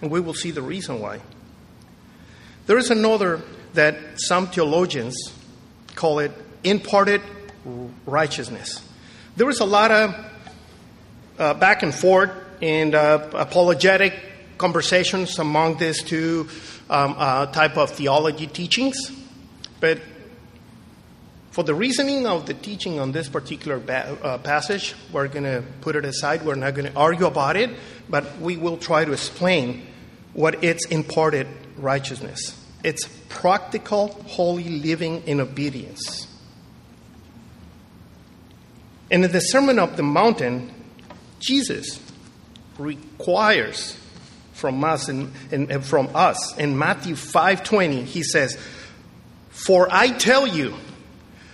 And 0.01 0.11
we 0.11 0.19
will 0.19 0.33
see 0.33 0.51
the 0.51 0.61
reason 0.61 0.99
why. 1.01 1.21
There 2.67 2.77
is 2.77 2.91
another 2.91 3.41
that 3.73 3.97
some 4.15 4.47
theologians 4.47 5.15
call 5.95 6.19
it 6.19 6.31
imparted 6.63 7.21
righteousness. 8.05 8.81
There 9.35 9.49
is 9.49 9.59
a 9.59 9.65
lot 9.65 9.91
of 9.91 10.15
uh, 11.37 11.53
back 11.55 11.83
and 11.83 11.93
forth 11.93 12.31
and 12.61 12.95
uh, 12.95 13.29
apologetic 13.33 14.13
conversations 14.57 15.39
among 15.39 15.77
these 15.77 16.03
two 16.03 16.49
um, 16.89 17.15
uh, 17.17 17.45
type 17.47 17.77
of 17.77 17.91
theology 17.91 18.47
teachings. 18.47 19.11
But 19.79 19.99
for 21.51 21.63
the 21.63 21.75
reasoning 21.75 22.27
of 22.27 22.45
the 22.45 22.53
teaching 22.53 22.99
on 22.99 23.11
this 23.11 23.29
particular 23.29 23.79
ba- 23.79 24.17
uh, 24.21 24.37
passage, 24.37 24.95
we're 25.11 25.27
going 25.27 25.43
to 25.43 25.63
put 25.81 25.95
it 25.95 26.05
aside. 26.05 26.43
We're 26.43 26.55
not 26.55 26.75
going 26.75 26.91
to 26.91 26.97
argue 26.97 27.25
about 27.25 27.55
it, 27.55 27.71
but 28.09 28.39
we 28.39 28.57
will 28.57 28.77
try 28.77 29.05
to 29.05 29.11
explain 29.11 29.85
what 30.33 30.63
it's 30.63 30.85
imparted 30.87 31.47
righteousness. 31.77 32.63
It's 32.83 33.07
practical, 33.27 34.09
holy 34.27 34.79
living 34.79 35.23
in 35.25 35.41
obedience. 35.41 36.27
And 39.09 39.25
in 39.25 39.31
the 39.31 39.39
Sermon 39.39 39.79
of 39.79 39.97
the 39.97 40.03
Mountain, 40.03 40.71
Jesus 41.39 41.99
requires 42.77 43.97
from 44.57 44.83
us 44.83 45.07
and, 45.07 45.31
and 45.51 45.85
from 45.85 46.09
us. 46.15 46.57
In 46.57 46.77
Matthew 46.77 47.15
5:20, 47.15 48.03
he 48.03 48.23
says, 48.23 48.57
"For 49.49 49.87
I 49.91 50.09
tell 50.09 50.47
you, 50.47 50.73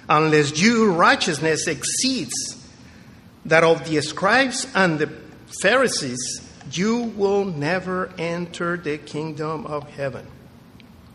unless 0.07 0.59
your 0.59 0.89
righteousness 0.89 1.67
exceeds 1.67 2.33
that 3.45 3.63
of 3.63 3.87
the 3.87 4.01
scribes 4.01 4.67
and 4.73 4.99
the 4.99 5.09
Pharisees, 5.61 6.41
you 6.71 6.97
will 7.17 7.43
never 7.43 8.09
enter 8.17 8.77
the 8.77 8.97
kingdom 8.97 9.65
of 9.65 9.89
heaven." 9.89 10.25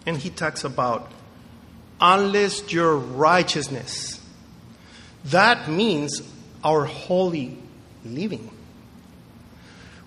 And 0.04 0.18
he 0.18 0.28
talks 0.28 0.62
about 0.64 1.10
unless 2.00 2.70
your 2.70 2.96
righteousness. 2.96 4.20
That 5.24 5.68
means 5.68 6.22
our 6.62 6.84
holy 6.84 7.56
living. 8.04 8.50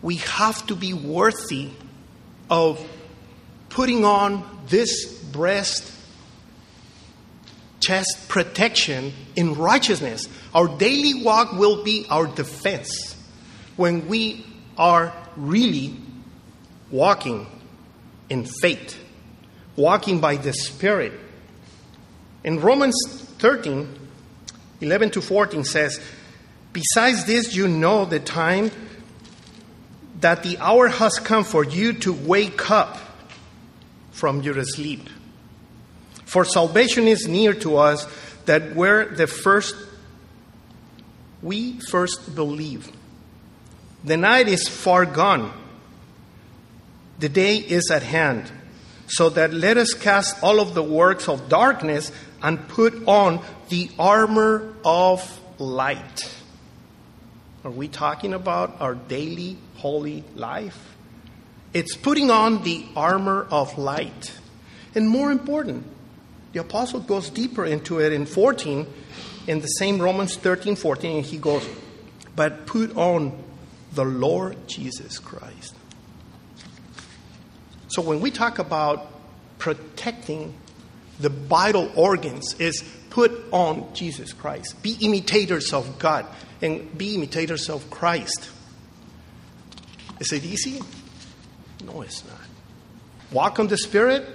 We 0.02 0.16
have 0.18 0.66
to 0.68 0.76
be 0.76 0.94
worthy 0.94 1.70
of 2.50 2.86
putting 3.70 4.04
on 4.04 4.44
this 4.68 5.06
breast 5.06 5.92
chest 7.80 8.28
protection 8.30 9.14
in 9.36 9.56
righteousness. 9.56 10.28
Our 10.54 10.68
daily 10.68 11.24
walk 11.24 11.54
will 11.54 11.84
be 11.84 12.06
our 12.10 12.28
defense 12.28 13.16
when 13.76 14.08
we 14.08 14.46
are 14.78 15.14
really 15.36 15.98
walking 16.92 17.48
in 18.30 18.46
faith, 18.46 18.98
walking 19.76 20.20
by 20.20 20.36
the 20.36 20.54
Spirit. 20.54 21.14
In 22.44 22.60
Romans 22.60 22.96
13, 23.40 24.00
11 24.82 25.12
to 25.12 25.22
14 25.22 25.64
says, 25.64 26.00
Besides 26.74 27.26
this, 27.26 27.56
you 27.56 27.68
know 27.68 28.06
the 28.06 28.20
time 28.20 28.72
that 30.22 30.44
the 30.44 30.58
hour 30.60 30.88
has 30.88 31.20
come 31.20 31.44
for 31.44 31.64
you 31.64 31.94
to 31.94 32.14
wake 32.14 32.72
up 32.72 32.98
from 34.12 34.42
your 34.42 34.64
sleep. 34.64 35.10
For 36.26 36.46
salvation 36.46 37.08
is 37.08 37.28
near 37.28 37.54
to 37.56 37.78
us 37.78 38.08
that 38.46 38.76
we're 38.76 39.06
the 39.06 39.28
first, 39.28 39.76
we 41.42 41.80
first 41.90 42.36
believe. 42.36 42.90
The 44.04 44.18
night 44.18 44.48
is 44.48 44.68
far 44.68 45.06
gone, 45.06 45.52
the 47.20 47.30
day 47.30 47.58
is 47.58 47.92
at 47.92 48.04
hand. 48.04 48.52
So 49.08 49.30
that 49.32 49.54
let 49.54 49.76
us 49.76 49.94
cast 49.94 50.42
all 50.42 50.62
of 50.62 50.74
the 50.74 50.84
works 50.84 51.28
of 51.28 51.50
darkness 51.50 52.14
and 52.42 52.66
put 52.70 53.08
on 53.08 53.44
the 53.68 53.92
armor 54.00 54.74
of 54.86 55.22
light. 55.60 56.34
Are 57.64 57.72
we 57.72 57.88
talking 57.88 58.34
about 58.34 58.82
our 58.82 58.96
daily 58.96 59.56
holy 59.76 60.24
life? 60.36 60.96
It's 61.74 61.96
putting 61.96 62.32
on 62.32 62.64
the 62.64 62.86
armor 62.96 63.48
of 63.52 63.78
light. 63.78 64.34
And 64.96 65.08
more 65.08 65.32
important, 65.32 65.86
the 66.54 66.60
apostle 66.60 67.00
goes 67.00 67.30
deeper 67.30 67.64
into 67.64 68.00
it 68.00 68.14
in 68.14 68.26
14, 68.26 68.88
in 69.48 69.60
the 69.62 69.68
same 69.68 70.02
Romans 70.02 70.36
13 70.36 70.76
14, 70.76 71.18
and 71.18 71.26
he 71.26 71.38
goes, 71.38 71.68
But 72.36 72.66
put 72.66 72.98
on 72.98 73.42
the 73.94 74.06
Lord 74.06 74.68
Jesus 74.68 75.20
Christ. 75.20 75.76
So 77.90 78.02
when 78.02 78.22
we 78.22 78.32
talk 78.32 78.58
about 78.58 79.08
protecting 79.60 80.56
the 81.20 81.30
vital 81.30 81.92
organs, 81.96 82.56
is 82.60 82.84
put 83.12 83.32
on 83.52 83.94
Jesus 83.94 84.34
Christ. 84.34 84.82
Be 84.82 84.98
imitators 85.02 85.74
of 85.74 86.00
God 86.00 86.26
and 86.62 86.98
be 86.98 87.16
imitators 87.16 87.70
of 87.70 87.90
Christ. 87.90 88.50
Is 90.20 90.32
it 90.32 90.44
easy? 90.46 90.82
No, 91.86 92.02
it's 92.02 92.24
not. 92.26 92.38
Walk 93.32 93.60
on 93.60 93.68
the 93.68 93.78
Spirit? 93.78 94.28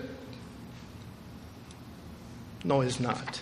No, 2.64 2.80
it's 2.80 2.98
not. 2.98 3.40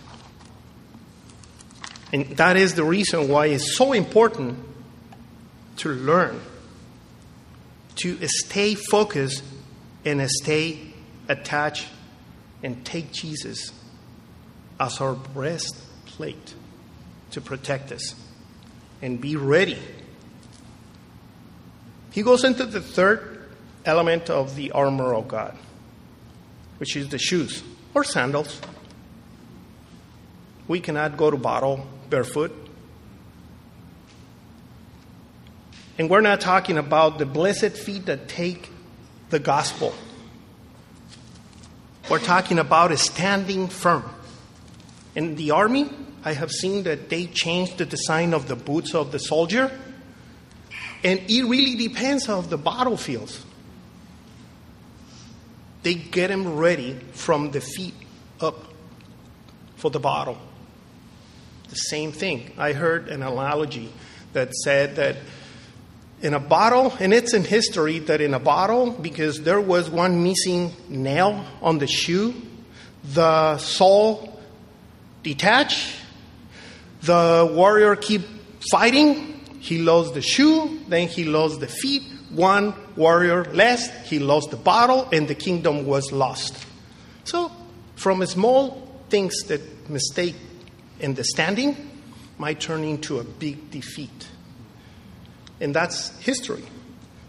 And 2.12 2.26
that 2.36 2.56
is 2.56 2.74
the 2.74 2.84
reason 2.84 3.28
why 3.28 3.46
it's 3.46 3.76
so 3.76 3.92
important 3.92 4.58
to 5.78 5.88
learn, 5.88 6.40
to 7.96 8.28
stay 8.28 8.74
focused 8.74 9.42
and 10.04 10.28
stay 10.30 10.78
attached 11.28 11.88
and 12.62 12.84
take 12.84 13.12
Jesus 13.12 13.72
as 14.78 15.00
our 15.00 15.14
breastplate 15.14 16.54
to 17.30 17.40
protect 17.40 17.90
us 17.90 18.14
and 19.04 19.20
be 19.20 19.36
ready. 19.36 19.78
He 22.10 22.22
goes 22.22 22.42
into 22.42 22.64
the 22.64 22.80
third 22.80 23.50
element 23.84 24.30
of 24.30 24.56
the 24.56 24.70
armor 24.70 25.12
of 25.12 25.28
God, 25.28 25.54
which 26.78 26.96
is 26.96 27.10
the 27.10 27.18
shoes 27.18 27.62
or 27.92 28.02
sandals. 28.02 28.62
We 30.68 30.80
cannot 30.80 31.18
go 31.18 31.30
to 31.30 31.36
battle 31.36 31.86
barefoot. 32.08 32.50
And 35.98 36.08
we're 36.08 36.22
not 36.22 36.40
talking 36.40 36.78
about 36.78 37.18
the 37.18 37.26
blessed 37.26 37.76
feet 37.76 38.06
that 38.06 38.26
take 38.26 38.70
the 39.28 39.38
gospel. 39.38 39.94
We're 42.08 42.20
talking 42.20 42.58
about 42.58 42.98
standing 42.98 43.68
firm. 43.68 44.13
In 45.14 45.36
the 45.36 45.52
army, 45.52 45.90
I 46.24 46.32
have 46.32 46.50
seen 46.50 46.84
that 46.84 47.08
they 47.08 47.26
change 47.26 47.76
the 47.76 47.86
design 47.86 48.34
of 48.34 48.48
the 48.48 48.56
boots 48.56 48.94
of 48.94 49.12
the 49.12 49.18
soldier, 49.18 49.70
and 51.04 51.20
it 51.28 51.44
really 51.44 51.76
depends 51.76 52.28
on 52.28 52.48
the 52.48 52.56
battlefields. 52.56 53.44
They 55.82 55.94
get 55.94 56.28
them 56.28 56.56
ready 56.56 56.98
from 57.12 57.50
the 57.50 57.60
feet 57.60 57.94
up 58.40 58.64
for 59.76 59.90
the 59.90 60.00
battle. 60.00 60.38
The 61.68 61.76
same 61.76 62.10
thing. 62.10 62.52
I 62.56 62.72
heard 62.72 63.08
an 63.08 63.22
analogy 63.22 63.92
that 64.32 64.54
said 64.54 64.96
that 64.96 65.16
in 66.22 66.32
a 66.32 66.40
bottle, 66.40 66.94
and 66.98 67.12
it's 67.12 67.34
in 67.34 67.44
history 67.44 67.98
that 68.00 68.22
in 68.22 68.32
a 68.32 68.38
bottle, 68.38 68.92
because 68.92 69.42
there 69.42 69.60
was 69.60 69.90
one 69.90 70.22
missing 70.22 70.72
nail 70.88 71.44
on 71.60 71.78
the 71.78 71.86
shoe, 71.86 72.34
the 73.12 73.58
sole 73.58 74.33
detached, 75.24 75.96
the 77.02 77.50
warrior 77.52 77.96
keep 77.96 78.22
fighting, 78.70 79.40
he 79.58 79.78
lost 79.78 80.14
the 80.14 80.22
shoe, 80.22 80.80
then 80.88 81.08
he 81.08 81.24
lost 81.24 81.58
the 81.58 81.66
feet, 81.66 82.02
one 82.30 82.74
warrior 82.96 83.44
less, 83.46 83.90
he 84.08 84.20
lost 84.20 84.50
the 84.50 84.56
battle, 84.56 85.08
and 85.12 85.26
the 85.26 85.34
kingdom 85.34 85.86
was 85.86 86.12
lost. 86.12 86.56
So, 87.24 87.50
from 87.96 88.24
small 88.26 88.88
things 89.08 89.34
that 89.48 89.90
mistake 89.90 90.36
in 91.00 91.14
the 91.14 91.24
standing 91.24 91.90
might 92.38 92.60
turn 92.60 92.84
into 92.84 93.18
a 93.18 93.24
big 93.24 93.70
defeat. 93.70 94.28
And 95.60 95.74
that's 95.74 96.16
history. 96.18 96.64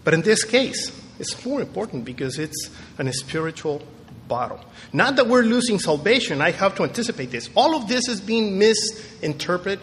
But 0.04 0.14
in 0.14 0.22
this 0.22 0.44
case, 0.44 0.92
it's 1.20 1.46
more 1.46 1.62
important 1.62 2.06
because 2.06 2.38
it's 2.38 2.70
an 2.98 3.12
spiritual 3.14 3.82
battle. 4.28 4.60
Not 4.94 5.16
that 5.18 5.28
we're 5.28 5.44
losing 5.44 5.80
salvation, 5.80 6.42
I 6.42 6.52
have 6.52 6.76
to 6.76 6.84
anticipate 6.84 7.32
this. 7.32 7.50
All 7.56 7.76
of 7.76 7.88
this 7.88 8.08
is 8.08 8.22
being 8.22 8.58
misinterpreted 8.58 9.80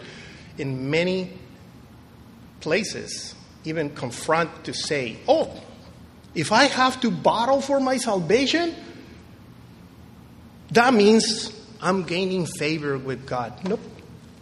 in 0.57 0.89
many 0.89 1.31
places, 2.59 3.35
even 3.65 3.89
confront 3.89 4.65
to 4.65 4.73
say, 4.73 5.17
oh, 5.27 5.61
if 6.35 6.51
I 6.51 6.65
have 6.65 6.99
to 7.01 7.11
battle 7.11 7.61
for 7.61 7.79
my 7.79 7.97
salvation, 7.97 8.75
that 10.71 10.93
means 10.93 11.51
I'm 11.81 12.03
gaining 12.03 12.45
favor 12.45 12.97
with 12.97 13.25
God. 13.27 13.67
Nope. 13.67 13.81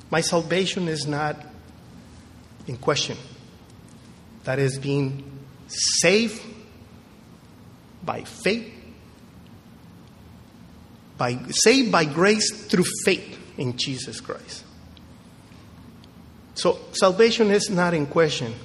My 0.09 0.21
salvation 0.21 0.87
is 0.87 1.07
not 1.07 1.37
in 2.67 2.77
question. 2.77 3.17
That 4.43 4.59
is 4.59 4.77
being 4.77 5.23
saved 5.67 6.41
by 8.03 8.23
faith, 8.23 8.73
by 11.21 11.37
saved 11.51 11.91
by 11.91 12.03
grace 12.03 12.65
through 12.65 12.83
faith 13.05 13.37
in 13.55 13.77
Jesus 13.77 14.19
Christ. 14.19 14.63
So 16.55 16.79
salvation 16.93 17.51
is 17.51 17.69
not 17.69 17.93
in 17.93 18.07
question, 18.07 18.55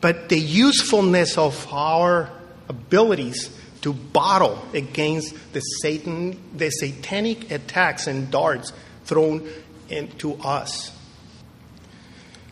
but 0.00 0.28
the 0.28 0.38
usefulness 0.38 1.36
of 1.36 1.66
our 1.72 2.30
abilities 2.68 3.50
to 3.80 3.92
battle 3.92 4.64
against 4.72 5.34
the 5.52 5.58
Satan, 5.58 6.40
the 6.56 6.70
satanic 6.70 7.50
attacks 7.50 8.06
and 8.06 8.30
darts 8.30 8.72
thrown 9.04 9.44
into 9.88 10.34
us. 10.34 10.96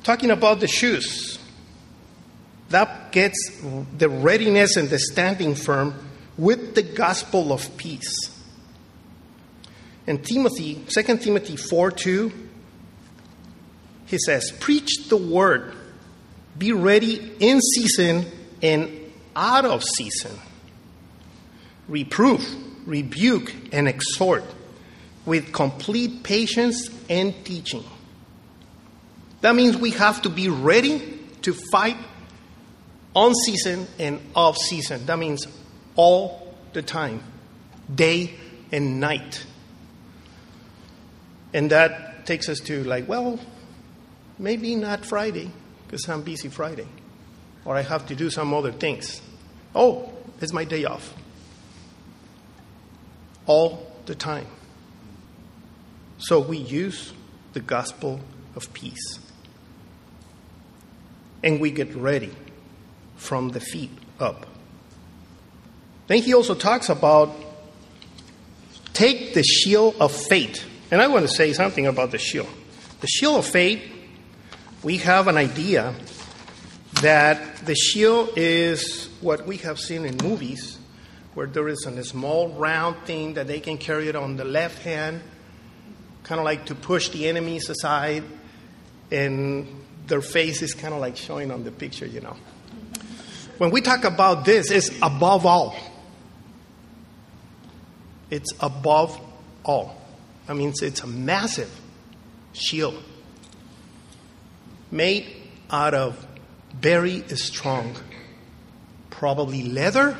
Talking 0.03 0.33
about 0.33 0.59
the 0.59 0.69
shoes, 0.69 1.39
that 2.71 3.13
gets 3.13 3.39
the 3.99 4.09
readiness 4.09 4.77
and 4.77 4.91
the 4.91 4.99
standing 4.99 5.55
firm 5.55 5.95
with 6.37 6.75
the 6.75 6.83
gospel 6.83 7.53
of 7.53 7.77
peace. 7.77 8.34
In 10.07 10.23
Timothy, 10.23 10.85
2 10.89 11.17
Timothy 11.19 11.57
4 11.57 11.91
2, 11.91 12.33
he 14.07 14.19
says, 14.19 14.53
Preach 14.61 15.09
the 15.09 15.17
word, 15.17 15.75
be 16.57 16.73
ready 16.73 17.33
in 17.41 17.61
season 17.61 18.27
and 18.63 18.91
out 19.35 19.65
of 19.65 19.83
season 19.83 20.39
reproof, 21.89 22.55
rebuke, 22.87 23.55
and 23.73 23.89
exhort 23.89 24.45
with 25.27 25.53
complete 25.53 26.23
patience 26.23 26.89
and 27.09 27.35
teaching. 27.45 27.85
That 29.41 29.55
means 29.55 29.77
we 29.77 29.91
have 29.91 30.23
to 30.23 30.31
be 30.31 30.49
ready 30.49 31.19
to 31.43 31.55
fight 31.73 31.97
on 33.15 33.35
season 33.35 33.87
and 33.99 34.21
off 34.35 34.57
season. 34.57 35.07
That 35.07 35.19
means 35.19 35.47
all 35.97 36.55
the 36.73 36.83
time, 36.83 37.23
day 37.95 38.35
and 38.73 39.01
night. 39.01 39.45
And 41.55 41.71
that 41.71 42.27
takes 42.27 42.49
us 42.49 42.59
to, 42.61 42.85
like, 42.85 43.09
well, 43.09 43.39
maybe 44.39 44.75
not 44.75 45.07
Friday, 45.07 45.51
because 45.87 46.07
I'm 46.09 46.23
busy 46.23 46.49
Friday, 46.49 46.89
or 47.65 47.77
I 47.77 47.83
have 47.83 48.07
to 48.09 48.17
do 48.17 48.29
some 48.29 48.53
other 48.53 48.73
things. 48.73 49.23
Oh, 49.75 50.13
it's 50.41 50.53
my 50.53 50.65
day 50.65 50.85
off. 50.85 51.15
All 53.47 53.91
the 54.07 54.15
time. 54.15 54.49
So 56.19 56.41
we 56.41 56.59
use 56.59 57.13
the 57.53 57.61
gospel 57.61 58.21
of 58.57 58.73
peace. 58.73 59.21
And 61.43 61.61
we 61.61 61.71
get 61.71 61.95
ready 61.95 62.33
from 63.17 63.51
the 63.51 63.61
feet 63.61 63.91
up. 64.19 64.47
Then 66.09 66.19
he 66.19 66.35
also 66.35 66.55
talks 66.55 66.89
about 66.89 67.35
take 68.93 69.35
the 69.35 69.43
shield 69.43 69.97
of 70.01 70.11
faith. 70.11 70.65
And 70.95 71.03
I 71.03 71.09
want 71.09 71.29
to 71.29 71.35
say 71.35 71.53
something 71.53 71.89
about 71.89 72.13
the 72.13 72.19
shield. 72.19 72.47
The 73.01 73.09
shield 73.09 73.39
of 73.39 73.47
faith, 73.47 73.83
we 74.85 74.99
have 74.99 75.27
an 75.27 75.37
idea 75.37 75.93
that 77.03 77.67
the 77.67 77.75
shield 77.75 78.31
is 78.37 79.09
what 79.21 79.45
we 79.45 79.57
have 79.57 79.81
seen 79.81 80.05
in 80.05 80.17
movies, 80.23 80.79
where 81.35 81.49
there 81.49 81.67
is 81.67 81.85
a 81.85 82.05
small 82.05 82.51
round 82.51 83.05
thing 83.07 83.35
that 83.35 83.49
they 83.49 83.59
can 83.59 83.77
carry 83.77 84.09
it 84.09 84.15
on 84.15 84.37
the 84.37 84.45
left 84.45 84.85
hand, 84.85 85.21
kind 86.23 86.39
of 86.39 86.45
like 86.45 86.67
to 86.67 86.77
push 86.77 87.09
the 87.09 87.27
enemies 87.29 87.69
aside, 87.69 88.23
and 89.11 89.67
their 90.07 90.23
face 90.23 90.63
is 90.63 90.75
kind 90.75 90.95
of 90.95 91.01
like 91.01 91.17
showing 91.17 91.51
on 91.51 91.65
the 91.65 91.73
picture, 91.73 92.07
you 92.07 92.21
know. 92.21 92.37
When 93.59 93.73
we 93.73 93.81
talk 93.81 94.05
about 94.05 94.45
this, 94.45 94.71
it's 94.71 94.91
above 95.03 95.45
all. 95.45 95.75
It's 98.31 98.53
above 98.61 99.21
all. 99.65 100.04
I 100.49 100.53
mean, 100.53 100.71
it's, 100.71 100.83
it's 100.83 101.03
a 101.03 101.07
massive 101.07 101.71
shield 102.53 103.03
made 104.91 105.27
out 105.71 105.95
of 105.95 106.27
very 106.79 107.23
strong, 107.37 107.97
probably 109.11 109.63
leather, 109.63 110.17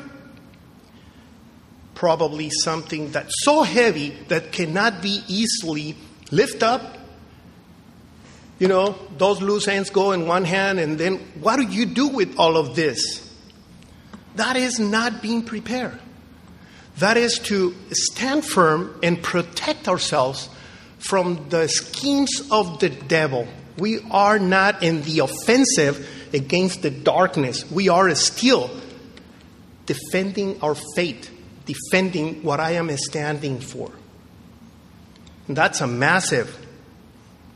probably 1.93 2.49
something 2.49 3.11
that's 3.11 3.33
so 3.43 3.63
heavy 3.63 4.09
that 4.27 4.51
cannot 4.51 5.01
be 5.01 5.23
easily 5.27 5.95
lifted 6.31 6.63
up. 6.63 6.97
You 8.57 8.67
know, 8.67 8.95
those 9.17 9.41
loose 9.41 9.67
ends 9.67 9.89
go 9.89 10.11
in 10.11 10.27
one 10.27 10.45
hand, 10.45 10.79
and 10.79 10.97
then 10.97 11.17
what 11.39 11.57
do 11.57 11.63
you 11.63 11.85
do 11.85 12.07
with 12.07 12.39
all 12.39 12.57
of 12.57 12.75
this? 12.75 13.21
That 14.35 14.55
is 14.55 14.79
not 14.79 15.21
being 15.21 15.43
prepared. 15.43 15.99
That 16.97 17.17
is 17.17 17.39
to 17.39 17.75
stand 17.91 18.45
firm 18.45 18.97
and 19.03 19.21
protect 19.21 19.87
ourselves 19.87 20.49
from 20.97 21.49
the 21.49 21.67
schemes 21.67 22.41
of 22.51 22.79
the 22.79 22.89
devil. 22.89 23.47
We 23.77 23.99
are 24.09 24.39
not 24.39 24.81
in 24.81 25.01
the 25.03 25.19
offensive 25.19 26.07
against 26.33 26.81
the 26.81 26.89
darkness. 26.89 27.69
We 27.69 27.89
are 27.89 28.13
still 28.15 28.69
defending 29.85 30.61
our 30.61 30.75
faith, 30.95 31.29
defending 31.65 32.43
what 32.43 32.59
I 32.59 32.71
am 32.71 32.95
standing 32.97 33.59
for. 33.59 33.91
And 35.47 35.55
that's 35.55 35.81
a 35.81 35.87
massive 35.87 36.57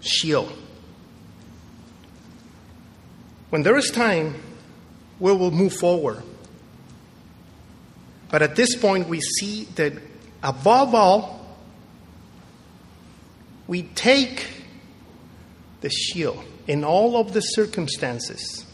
shield. 0.02 0.52
When 3.50 3.64
there 3.64 3.78
is 3.78 3.90
time, 3.90 4.36
we 5.20 5.32
will 5.34 5.52
move 5.52 5.74
forward. 5.74 6.24
But 8.30 8.42
at 8.42 8.56
this 8.56 8.76
point, 8.76 9.08
we 9.08 9.22
see 9.22 9.66
that 9.76 9.94
above 10.44 10.94
all, 10.94 11.46
we 13.68 13.84
take 13.84 14.48
the 15.82 15.90
shield 15.90 16.44
in 16.68 16.84
all 16.84 17.18
of 17.18 17.34
the 17.34 17.42
circumstances. 17.42 18.66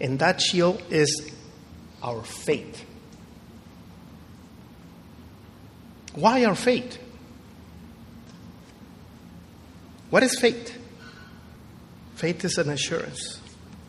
And 0.00 0.18
that 0.18 0.40
shield 0.40 0.82
is 0.90 1.32
our 2.02 2.22
faith. 2.22 2.84
Why 6.14 6.44
our 6.44 6.54
faith? 6.54 6.98
What 10.10 10.22
is 10.22 10.38
faith? 10.38 10.76
Faith 12.14 12.44
is 12.44 12.58
an 12.58 12.70
assurance 12.70 13.40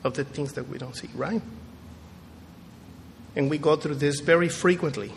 of 0.04 0.16
the 0.16 0.24
things 0.24 0.54
that 0.54 0.68
we 0.68 0.78
don't 0.78 0.96
see, 0.96 1.10
right? 1.16 1.42
And 3.38 3.52
we 3.52 3.60
go 3.60 3.76
through 3.76 3.96
this 3.96 4.20
very 4.20 4.50
frequently. 4.50 5.14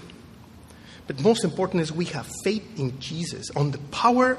But 1.07 1.21
most 1.23 1.43
important 1.43 1.83
is 1.83 1.91
we 1.91 2.05
have 2.05 2.31
faith 2.45 2.79
in 2.79 3.01
Jesus, 3.01 3.51
on 3.57 3.71
the 3.71 3.79
power 3.79 4.37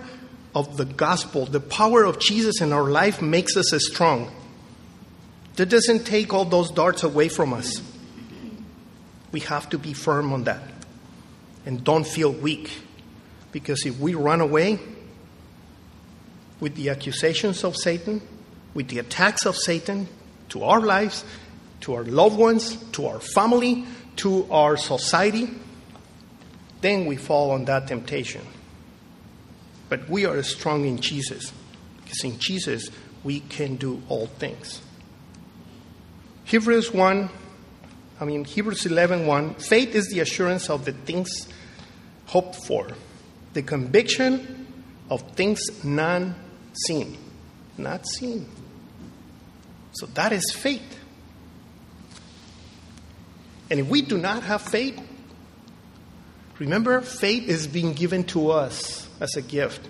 of 0.53 0.77
the 0.77 0.85
gospel. 0.85 1.47
The 1.47 1.59
power 1.59 2.03
of 2.03 2.19
Jesus 2.19 2.61
in 2.61 2.71
our 2.71 2.83
life 2.83 3.23
makes 3.23 3.57
us 3.57 3.73
strong. 3.91 4.31
That 5.55 5.65
doesn't 5.65 6.05
take 6.05 6.31
all 6.31 6.45
those 6.45 6.69
darts 6.69 7.03
away 7.03 7.27
from 7.27 7.53
us. 7.53 7.81
We 9.31 9.39
have 9.41 9.69
to 9.71 9.79
be 9.79 9.93
firm 9.93 10.31
on 10.31 10.43
that 10.43 10.61
and 11.65 11.83
don't 11.83 12.05
feel 12.05 12.31
weak. 12.31 12.71
Because 13.51 13.85
if 13.85 13.99
we 13.99 14.13
run 14.13 14.41
away 14.41 14.79
with 16.59 16.75
the 16.75 16.89
accusations 16.89 17.63
of 17.63 17.75
Satan, 17.75 18.21
with 18.75 18.89
the 18.89 18.99
attacks 18.99 19.45
of 19.45 19.57
Satan 19.57 20.07
to 20.49 20.63
our 20.63 20.81
lives, 20.81 21.25
to 21.81 21.95
our 21.95 22.03
loved 22.03 22.37
ones, 22.37 22.77
to 22.93 23.07
our 23.07 23.19
family, 23.19 23.85
to 24.17 24.47
our 24.51 24.77
society, 24.77 25.49
then 26.81 27.05
we 27.05 27.15
fall 27.15 27.51
on 27.51 27.65
that 27.65 27.87
temptation. 27.87 28.41
But 29.89 30.09
we 30.09 30.25
are 30.25 30.41
strong 30.43 30.85
in 30.85 30.99
Jesus, 30.99 31.51
because 31.97 32.23
in 32.23 32.39
Jesus 32.39 32.89
we 33.23 33.41
can 33.41 33.75
do 33.75 34.01
all 34.09 34.27
things. 34.27 34.81
Hebrews 36.45 36.93
1, 36.93 37.29
I 38.19 38.25
mean 38.25 38.45
Hebrews 38.45 38.85
11 38.85 39.25
1, 39.25 39.55
faith 39.55 39.95
is 39.95 40.07
the 40.09 40.19
assurance 40.19 40.69
of 40.69 40.85
the 40.85 40.93
things 40.93 41.47
hoped 42.27 42.65
for, 42.65 42.87
the 43.53 43.61
conviction 43.61 44.67
of 45.09 45.21
things 45.31 45.61
non 45.83 46.35
seen. 46.85 47.17
Not 47.77 48.07
seen. 48.07 48.47
So 49.93 50.05
that 50.07 50.31
is 50.31 50.51
faith. 50.55 51.00
And 53.71 53.79
if 53.79 53.87
we 53.87 54.01
do 54.01 54.17
not 54.17 54.43
have 54.43 54.61
faith, 54.61 55.01
remember, 56.59 56.99
faith 56.99 57.47
is 57.47 57.67
being 57.67 57.93
given 57.93 58.25
to 58.25 58.51
us 58.51 59.07
as 59.21 59.37
a 59.37 59.41
gift. 59.41 59.87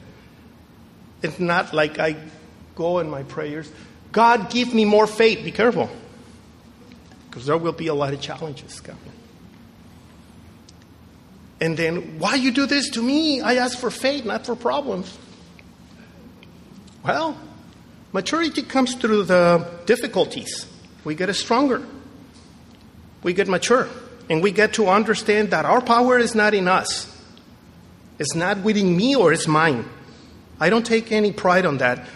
It's 1.23 1.39
not 1.39 1.73
like 1.73 1.97
I 1.97 2.15
go 2.75 2.99
in 2.99 3.09
my 3.09 3.23
prayers, 3.23 3.71
God, 4.11 4.51
give 4.51 4.71
me 4.71 4.85
more 4.85 5.07
faith. 5.07 5.43
Be 5.43 5.51
careful, 5.51 5.89
because 7.27 7.47
there 7.47 7.57
will 7.57 7.71
be 7.71 7.87
a 7.87 7.93
lot 7.95 8.13
of 8.13 8.21
challenges 8.21 8.79
coming. 8.79 9.01
And 11.59 11.75
then, 11.75 12.19
why 12.19 12.35
you 12.35 12.51
do 12.51 12.67
this 12.67 12.91
to 12.91 13.01
me? 13.01 13.41
I 13.41 13.55
ask 13.55 13.79
for 13.79 13.89
faith, 13.89 14.25
not 14.25 14.45
for 14.45 14.55
problems. 14.55 15.17
Well, 17.03 17.35
maturity 18.11 18.61
comes 18.61 18.93
through 18.93 19.23
the 19.23 19.67
difficulties. 19.87 20.67
We 21.03 21.15
get 21.15 21.33
stronger 21.35 21.83
we 23.23 23.33
get 23.33 23.47
mature 23.47 23.87
and 24.29 24.41
we 24.41 24.51
get 24.51 24.73
to 24.73 24.87
understand 24.87 25.51
that 25.51 25.65
our 25.65 25.81
power 25.81 26.17
is 26.17 26.35
not 26.35 26.53
in 26.53 26.67
us. 26.67 27.07
It's 28.19 28.35
not 28.35 28.59
within 28.59 28.95
me 28.95 29.15
or 29.15 29.33
it's 29.33 29.47
mine. 29.47 29.85
I 30.59 30.69
don't 30.69 30.85
take 30.85 31.11
any 31.11 31.31
pride 31.31 31.65
on 31.65 31.79
that. 31.79 32.07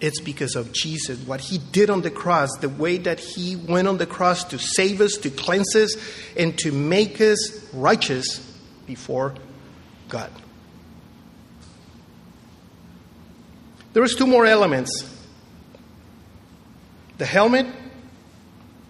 It's 0.00 0.20
because 0.20 0.56
of 0.56 0.72
Jesus, 0.72 1.18
what 1.26 1.40
he 1.40 1.58
did 1.58 1.90
on 1.90 2.00
the 2.00 2.10
cross, 2.10 2.48
the 2.60 2.68
way 2.68 2.96
that 2.98 3.20
he 3.20 3.54
went 3.54 3.86
on 3.86 3.98
the 3.98 4.06
cross 4.06 4.44
to 4.44 4.58
save 4.58 5.00
us, 5.00 5.16
to 5.18 5.30
cleanse 5.30 5.76
us, 5.76 5.94
and 6.36 6.58
to 6.58 6.72
make 6.72 7.20
us 7.20 7.72
righteous 7.74 8.38
before 8.86 9.34
God. 10.08 10.30
There 13.92 14.02
is 14.02 14.14
two 14.14 14.26
more 14.26 14.46
elements. 14.46 15.06
The 17.18 17.26
helmet 17.26 17.66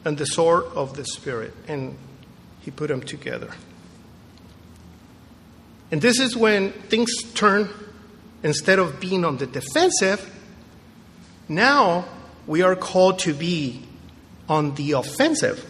and 0.05 0.17
the 0.19 0.27
sword 0.27 0.65
of 0.75 0.97
the 0.97 1.05
Spirit. 1.05 1.55
And 1.69 1.97
he 2.61 2.71
put 2.71 2.89
them 2.89 3.03
together. 3.03 3.51
And 5.91 6.01
this 6.01 6.21
is 6.21 6.37
when 6.37 6.73
things 6.73 7.11
turn, 7.35 7.69
instead 8.43 8.79
of 8.79 9.01
being 9.01 9.25
on 9.25 9.39
the 9.39 9.47
defensive, 9.47 10.29
now 11.49 12.07
we 12.47 12.63
are 12.63 12.77
called 12.77 13.19
to 13.21 13.35
be 13.35 13.83
on 14.49 14.75
the 14.75 14.93
offensive. 14.93 15.65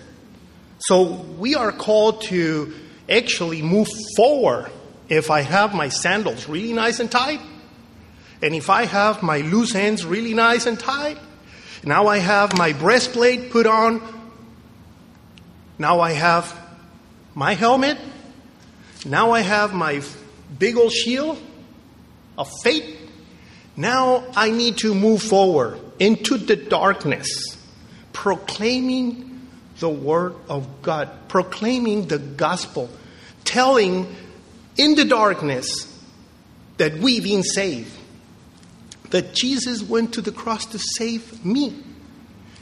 So 0.81 1.03
we 1.39 1.55
are 1.55 1.73
called 1.73 2.23
to 2.23 2.75
actually 3.09 3.63
move 3.63 3.89
forward 4.17 4.71
if 5.09 5.31
I 5.31 5.41
have 5.41 5.75
my 5.75 5.89
sandals 5.89 6.49
really 6.49 6.73
nice 6.73 7.01
and 7.01 7.11
tight, 7.11 7.41
and 8.43 8.55
if 8.55 8.71
I 8.71 8.85
have 8.85 9.23
my 9.23 9.39
loose 9.39 9.75
ends 9.75 10.05
really 10.05 10.35
nice 10.35 10.67
and 10.67 10.79
tight. 10.79 11.19
Now 11.83 12.07
I 12.07 12.19
have 12.19 12.57
my 12.57 12.73
breastplate 12.73 13.51
put 13.51 13.67
on 13.67 14.01
now 15.81 16.01
I 16.01 16.13
have 16.13 16.55
my 17.35 17.55
helmet. 17.55 17.97
Now 19.07 19.31
I 19.31 19.41
have 19.41 19.73
my 19.73 20.03
big 20.59 20.77
old 20.77 20.93
shield 20.93 21.41
of 22.37 22.51
faith. 22.63 22.99
Now 23.79 24.25
I 24.37 24.51
need 24.51 24.77
to 24.79 24.95
move 24.95 25.23
forward 25.23 25.81
into 25.99 26.37
the 26.37 26.55
darkness, 26.55 27.57
proclaiming 28.13 29.49
the 29.79 29.89
word 29.89 30.35
of 30.51 30.83
God, 30.83 31.09
proclaiming 31.29 32.09
the 32.09 32.19
gospel, 32.19 32.91
telling 33.45 34.15
in 34.77 34.97
the 34.97 35.07
darkness 35.07 35.67
that 36.77 36.93
we've 36.99 37.25
been 37.25 37.43
saved, 37.43 37.97
that 39.13 39.33
Jesus 39.33 39.83
went 39.83 40.13
to 40.13 40.21
the 40.21 40.31
cross 40.31 40.67
to 40.67 40.79
save 40.79 41.43
me. 41.43 41.75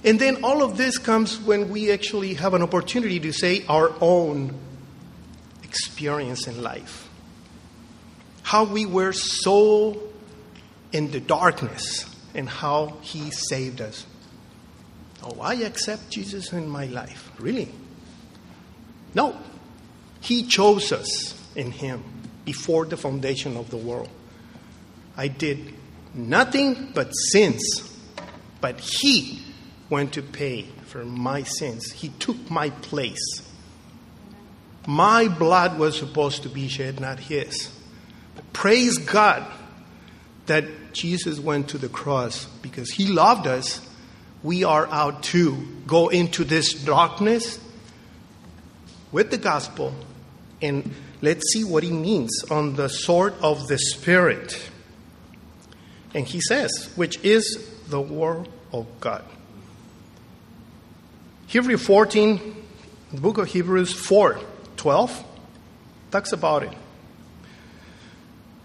And 0.05 0.19
then 0.21 0.45
all 0.45 0.63
of 0.63 0.77
this 0.77 0.99
comes 0.99 1.41
when 1.41 1.71
we 1.71 1.91
actually 1.91 2.35
have 2.35 2.55
an 2.55 2.63
opportunity 2.63 3.19
to 3.21 3.33
say 3.33 3.65
our 3.69 3.93
own 4.01 4.55
experience 5.65 6.47
in 6.47 6.63
life. 6.63 7.09
How 8.43 8.65
we 8.65 8.87
were 8.87 9.13
so 9.13 10.01
in 10.93 11.11
the 11.11 11.21
darkness 11.21 12.07
and 12.35 12.49
how 12.49 12.97
he 13.03 13.31
saved 13.31 13.81
us. 13.81 14.07
Oh, 15.23 15.41
I 15.41 15.55
accept 15.55 16.11
Jesus 16.11 16.53
in 16.53 16.69
my 16.69 16.87
life. 16.87 17.31
Really? 17.39 17.69
No. 19.15 19.37
He 20.21 20.45
chose 20.45 20.93
us 20.93 21.35
in 21.57 21.73
him 21.73 22.03
before 22.45 22.87
the 22.87 22.97
foundation 22.97 23.57
of 23.57 23.71
the 23.71 23.77
world. 23.77 24.09
I 25.17 25.29
did 25.29 25.75
nothing 26.15 26.93
but 26.95 27.11
sins, 27.11 27.63
but 28.61 28.79
he 28.81 29.43
went 29.91 30.13
to 30.15 30.23
pay 30.23 30.63
for 30.85 31.05
my 31.05 31.43
sins. 31.43 31.93
He 31.93 32.09
took 32.09 32.51
my 32.51 32.71
place. 32.71 33.43
My 34.87 35.29
blood 35.29 35.79
was 35.79 35.99
supposed 35.99 36.43
to 36.45 36.49
be 36.49 36.69
shed, 36.69 37.01
not 37.01 37.19
his. 37.19 37.71
But 38.35 38.53
praise 38.53 38.99
God 38.99 39.47
that 40.47 40.65
Jesus 40.93 41.39
went 41.39 41.69
to 41.71 41.79
the 41.79 41.89
cross 41.89 42.47
because 42.63 42.91
he 42.91 43.07
loved 43.07 43.47
us. 43.47 43.87
We 44.43 44.65
are 44.65 44.87
out 44.87 45.23
to 45.25 45.57
go 45.87 46.09
into 46.09 46.45
this 46.45 46.73
darkness 46.73 47.59
with 49.13 49.31
the 49.31 49.39
gospel 49.39 49.95
and 50.61 50.91
let's 51.21 51.53
see 51.53 51.65
what 51.65 51.83
he 51.83 51.91
means 51.91 52.45
on 52.51 52.77
the 52.77 52.89
sword 52.89 53.35
of 53.43 53.69
the 53.69 53.79
Spirit. 53.79 54.71
And 56.15 56.27
he 56.27 56.41
says, 56.41 56.91
which 56.97 57.23
is 57.25 57.69
the 57.89 58.01
word 58.01 58.49
of 58.73 58.87
God. 59.01 59.25
Hebrew 61.49 61.79
14, 61.79 62.57
the 63.15 63.21
book 63.23 63.39
of 63.39 63.49
Hebrews 63.49 63.95
4 63.95 64.39
12 64.77 65.25
talks 66.11 66.33
about 66.33 66.63
it. 66.63 66.75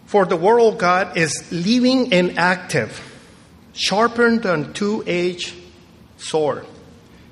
For 0.05 0.25
the 0.25 0.35
word 0.35 0.59
of 0.59 0.77
God 0.77 1.15
is 1.15 1.49
living 1.49 2.11
and 2.11 2.37
active, 2.37 3.01
sharpened 3.71 4.43
than 4.43 4.73
two 4.73 5.01
edged 5.07 5.55
sword, 6.17 6.65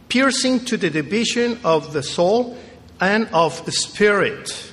piercing 0.08 0.64
to 0.66 0.78
the 0.78 0.89
division 0.89 1.60
of 1.66 1.91
the 1.91 2.02
soul 2.02 2.58
and 3.02 3.28
of 3.34 3.70
spirit, 3.74 4.72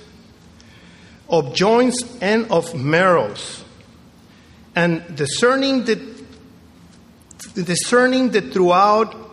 of 1.28 1.56
joints 1.56 2.04
and 2.20 2.52
of 2.52 2.72
marrows, 2.76 3.64
and 4.76 5.16
discerning 5.16 5.86
the 5.86 5.96
discerning 7.56 8.30
the 8.30 8.42
throughout 8.42 9.27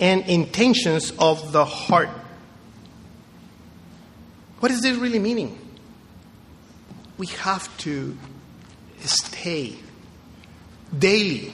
and 0.00 0.26
intentions 0.26 1.12
of 1.18 1.52
the 1.52 1.64
heart. 1.64 2.08
What 4.58 4.72
is 4.72 4.80
this 4.80 4.96
really 4.96 5.18
meaning? 5.18 5.58
We 7.18 7.26
have 7.28 7.74
to 7.78 8.16
stay 9.00 9.76
daily, 10.98 11.52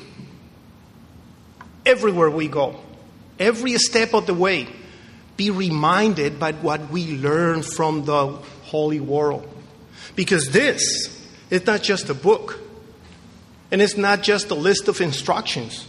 everywhere 1.84 2.30
we 2.30 2.48
go, 2.48 2.80
every 3.38 3.76
step 3.78 4.14
of 4.14 4.26
the 4.26 4.34
way, 4.34 4.68
be 5.36 5.50
reminded 5.50 6.38
by 6.38 6.52
what 6.52 6.90
we 6.90 7.16
learn 7.16 7.62
from 7.62 8.04
the 8.04 8.28
Holy 8.62 9.00
World. 9.00 9.46
Because 10.14 10.50
this 10.50 10.82
is 11.50 11.66
not 11.66 11.82
just 11.82 12.08
a 12.08 12.14
book, 12.14 12.60
and 13.70 13.82
it's 13.82 13.96
not 13.96 14.22
just 14.22 14.50
a 14.50 14.54
list 14.54 14.88
of 14.88 15.00
instructions. 15.00 15.86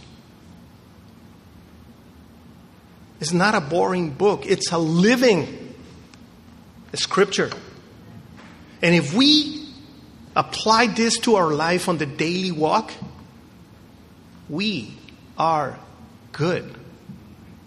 It's 3.20 3.32
not 3.32 3.54
a 3.54 3.60
boring 3.60 4.10
book, 4.10 4.46
it's 4.46 4.70
a 4.72 4.78
living 4.78 5.74
scripture. 6.94 7.50
And 8.80 8.94
if 8.94 9.12
we 9.14 9.66
apply 10.36 10.86
this 10.86 11.18
to 11.18 11.34
our 11.36 11.50
life 11.50 11.88
on 11.88 11.98
the 11.98 12.06
daily 12.06 12.52
walk, 12.52 12.92
we 14.48 14.94
are 15.36 15.78
good. 16.32 16.74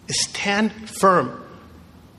Stand 0.10 0.72
firm 0.90 1.42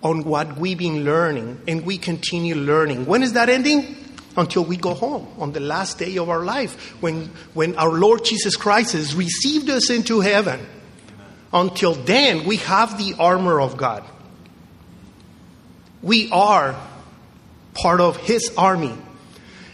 on 0.03 0.25
what 0.25 0.59
we've 0.59 0.79
been 0.79 1.05
learning 1.05 1.61
and 1.69 1.85
we 1.85 1.99
continue 1.99 2.55
learning. 2.55 3.07
When 3.07 3.23
is 3.23 3.35
that 3.35 3.49
ending? 3.49 3.97
Until 4.35 4.65
we 4.65 4.79
go 4.79 4.95
home 4.95 5.29
on 5.39 5.53
the 5.53 5.61
last 5.61 5.99
day 5.99 6.17
of 6.17 6.31
our 6.31 6.43
life 6.43 7.03
when, 7.03 7.27
when 7.53 7.77
our 7.77 7.91
Lord 7.91 8.25
Jesus 8.25 8.57
Christ 8.57 8.95
has 8.95 9.15
received 9.15 9.69
us 9.69 9.91
into 9.91 10.21
heaven. 10.21 10.59
Until 11.53 11.95
then, 11.95 12.45
we 12.45 12.57
have 12.57 12.99
the 12.99 13.15
armor 13.19 13.61
of 13.61 13.77
God. 13.77 14.05
We 16.01 16.31
are 16.31 16.77
part 17.75 18.01
of 18.01 18.17
His 18.17 18.53
army. 18.57 18.95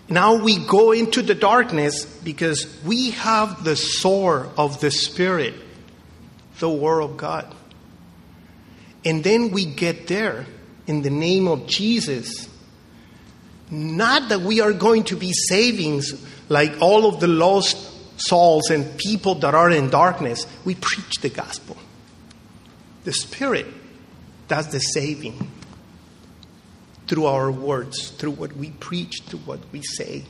Now 0.08 0.42
we 0.42 0.58
go 0.66 0.92
into 0.92 1.22
the 1.22 1.34
darkness 1.34 2.04
because 2.04 2.66
we 2.84 3.10
have 3.10 3.62
the 3.62 3.76
sword 3.76 4.48
of 4.56 4.80
the 4.80 4.90
Spirit, 4.90 5.54
the 6.58 6.70
Word 6.70 7.02
of 7.02 7.16
God. 7.16 7.54
And 9.04 9.22
then 9.22 9.50
we 9.50 9.64
get 9.64 10.06
there 10.06 10.46
in 10.86 11.02
the 11.02 11.10
name 11.10 11.46
of 11.46 11.66
Jesus. 11.66 12.48
Not 13.70 14.30
that 14.30 14.40
we 14.40 14.60
are 14.60 14.72
going 14.72 15.04
to 15.04 15.16
be 15.16 15.32
savings 15.32 16.26
like 16.48 16.80
all 16.80 17.06
of 17.06 17.20
the 17.20 17.28
lost 17.28 17.76
souls 18.18 18.70
and 18.70 18.98
people 18.98 19.36
that 19.36 19.54
are 19.54 19.70
in 19.70 19.90
darkness, 19.90 20.46
we 20.64 20.74
preach 20.74 21.20
the 21.20 21.28
gospel. 21.28 21.76
The 23.04 23.12
Spirit 23.12 23.66
does 24.48 24.68
the 24.68 24.80
saving 24.80 25.50
through 27.06 27.26
our 27.26 27.50
words, 27.50 28.10
through 28.10 28.32
what 28.32 28.52
we 28.52 28.70
preach, 28.70 29.22
through 29.22 29.40
what 29.40 29.60
we 29.72 29.82
say. 29.82 30.24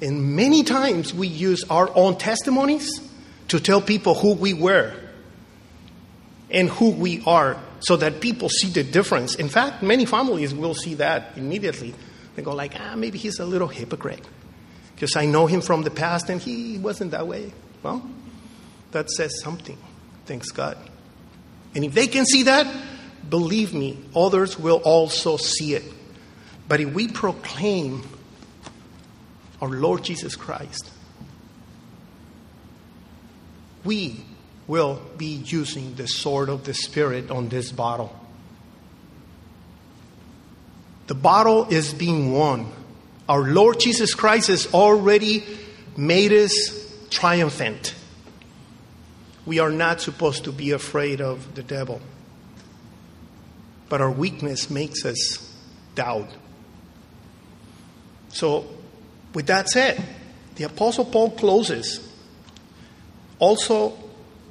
And 0.00 0.34
many 0.34 0.62
times 0.62 1.12
we 1.12 1.28
use 1.28 1.64
our 1.68 1.90
own 1.94 2.16
testimonies 2.16 2.90
to 3.48 3.60
tell 3.60 3.80
people 3.80 4.14
who 4.14 4.34
we 4.34 4.54
were 4.54 4.94
and 6.50 6.68
who 6.68 6.90
we 6.90 7.22
are 7.26 7.58
so 7.80 7.96
that 7.96 8.20
people 8.20 8.48
see 8.48 8.68
the 8.68 8.82
difference. 8.82 9.34
In 9.34 9.48
fact, 9.48 9.82
many 9.82 10.06
families 10.06 10.54
will 10.54 10.74
see 10.74 10.94
that 10.94 11.32
immediately. 11.36 11.94
They 12.34 12.42
go 12.42 12.54
like, 12.54 12.74
ah, 12.80 12.94
maybe 12.96 13.18
he's 13.18 13.38
a 13.38 13.44
little 13.44 13.68
hypocrite 13.68 14.24
because 15.02 15.16
I 15.16 15.26
know 15.26 15.48
him 15.48 15.60
from 15.60 15.82
the 15.82 15.90
past 15.90 16.30
and 16.30 16.40
he 16.40 16.78
wasn't 16.78 17.10
that 17.10 17.26
way. 17.26 17.52
Well, 17.82 18.08
that 18.92 19.10
says 19.10 19.42
something. 19.42 19.76
Thanks 20.26 20.52
God. 20.52 20.78
And 21.74 21.84
if 21.84 21.92
they 21.92 22.06
can 22.06 22.24
see 22.24 22.44
that, 22.44 22.72
believe 23.28 23.74
me, 23.74 23.98
others 24.14 24.56
will 24.56 24.80
also 24.84 25.38
see 25.38 25.74
it. 25.74 25.82
But 26.68 26.78
if 26.78 26.94
we 26.94 27.08
proclaim 27.08 28.04
our 29.60 29.70
Lord 29.70 30.04
Jesus 30.04 30.36
Christ, 30.36 30.88
we 33.82 34.24
will 34.68 35.02
be 35.16 35.42
using 35.46 35.96
the 35.96 36.06
sword 36.06 36.48
of 36.48 36.62
the 36.62 36.74
Spirit 36.74 37.28
on 37.28 37.48
this 37.48 37.72
battle. 37.72 38.14
The 41.08 41.16
battle 41.16 41.66
is 41.70 41.92
being 41.92 42.30
won 42.34 42.72
our 43.32 43.44
Lord 43.44 43.80
Jesus 43.80 44.12
Christ 44.12 44.48
has 44.48 44.74
already 44.74 45.42
made 45.96 46.32
us 46.32 46.52
triumphant. 47.08 47.94
We 49.46 49.58
are 49.58 49.70
not 49.70 50.02
supposed 50.02 50.44
to 50.44 50.52
be 50.52 50.72
afraid 50.72 51.22
of 51.22 51.54
the 51.54 51.62
devil, 51.62 52.02
but 53.88 54.02
our 54.02 54.10
weakness 54.10 54.68
makes 54.68 55.06
us 55.06 55.50
doubt. 55.94 56.28
So, 58.28 58.66
with 59.32 59.46
that 59.46 59.70
said, 59.70 60.04
the 60.56 60.64
Apostle 60.64 61.06
Paul 61.06 61.30
closes 61.30 62.06
also 63.38 63.98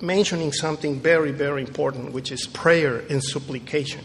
mentioning 0.01 0.53
something 0.53 0.99
very, 0.99 1.31
very 1.31 1.61
important, 1.61 2.13
which 2.13 2.31
is 2.31 2.47
prayer 2.47 2.97
and 3.11 3.23
supplication. 3.23 4.03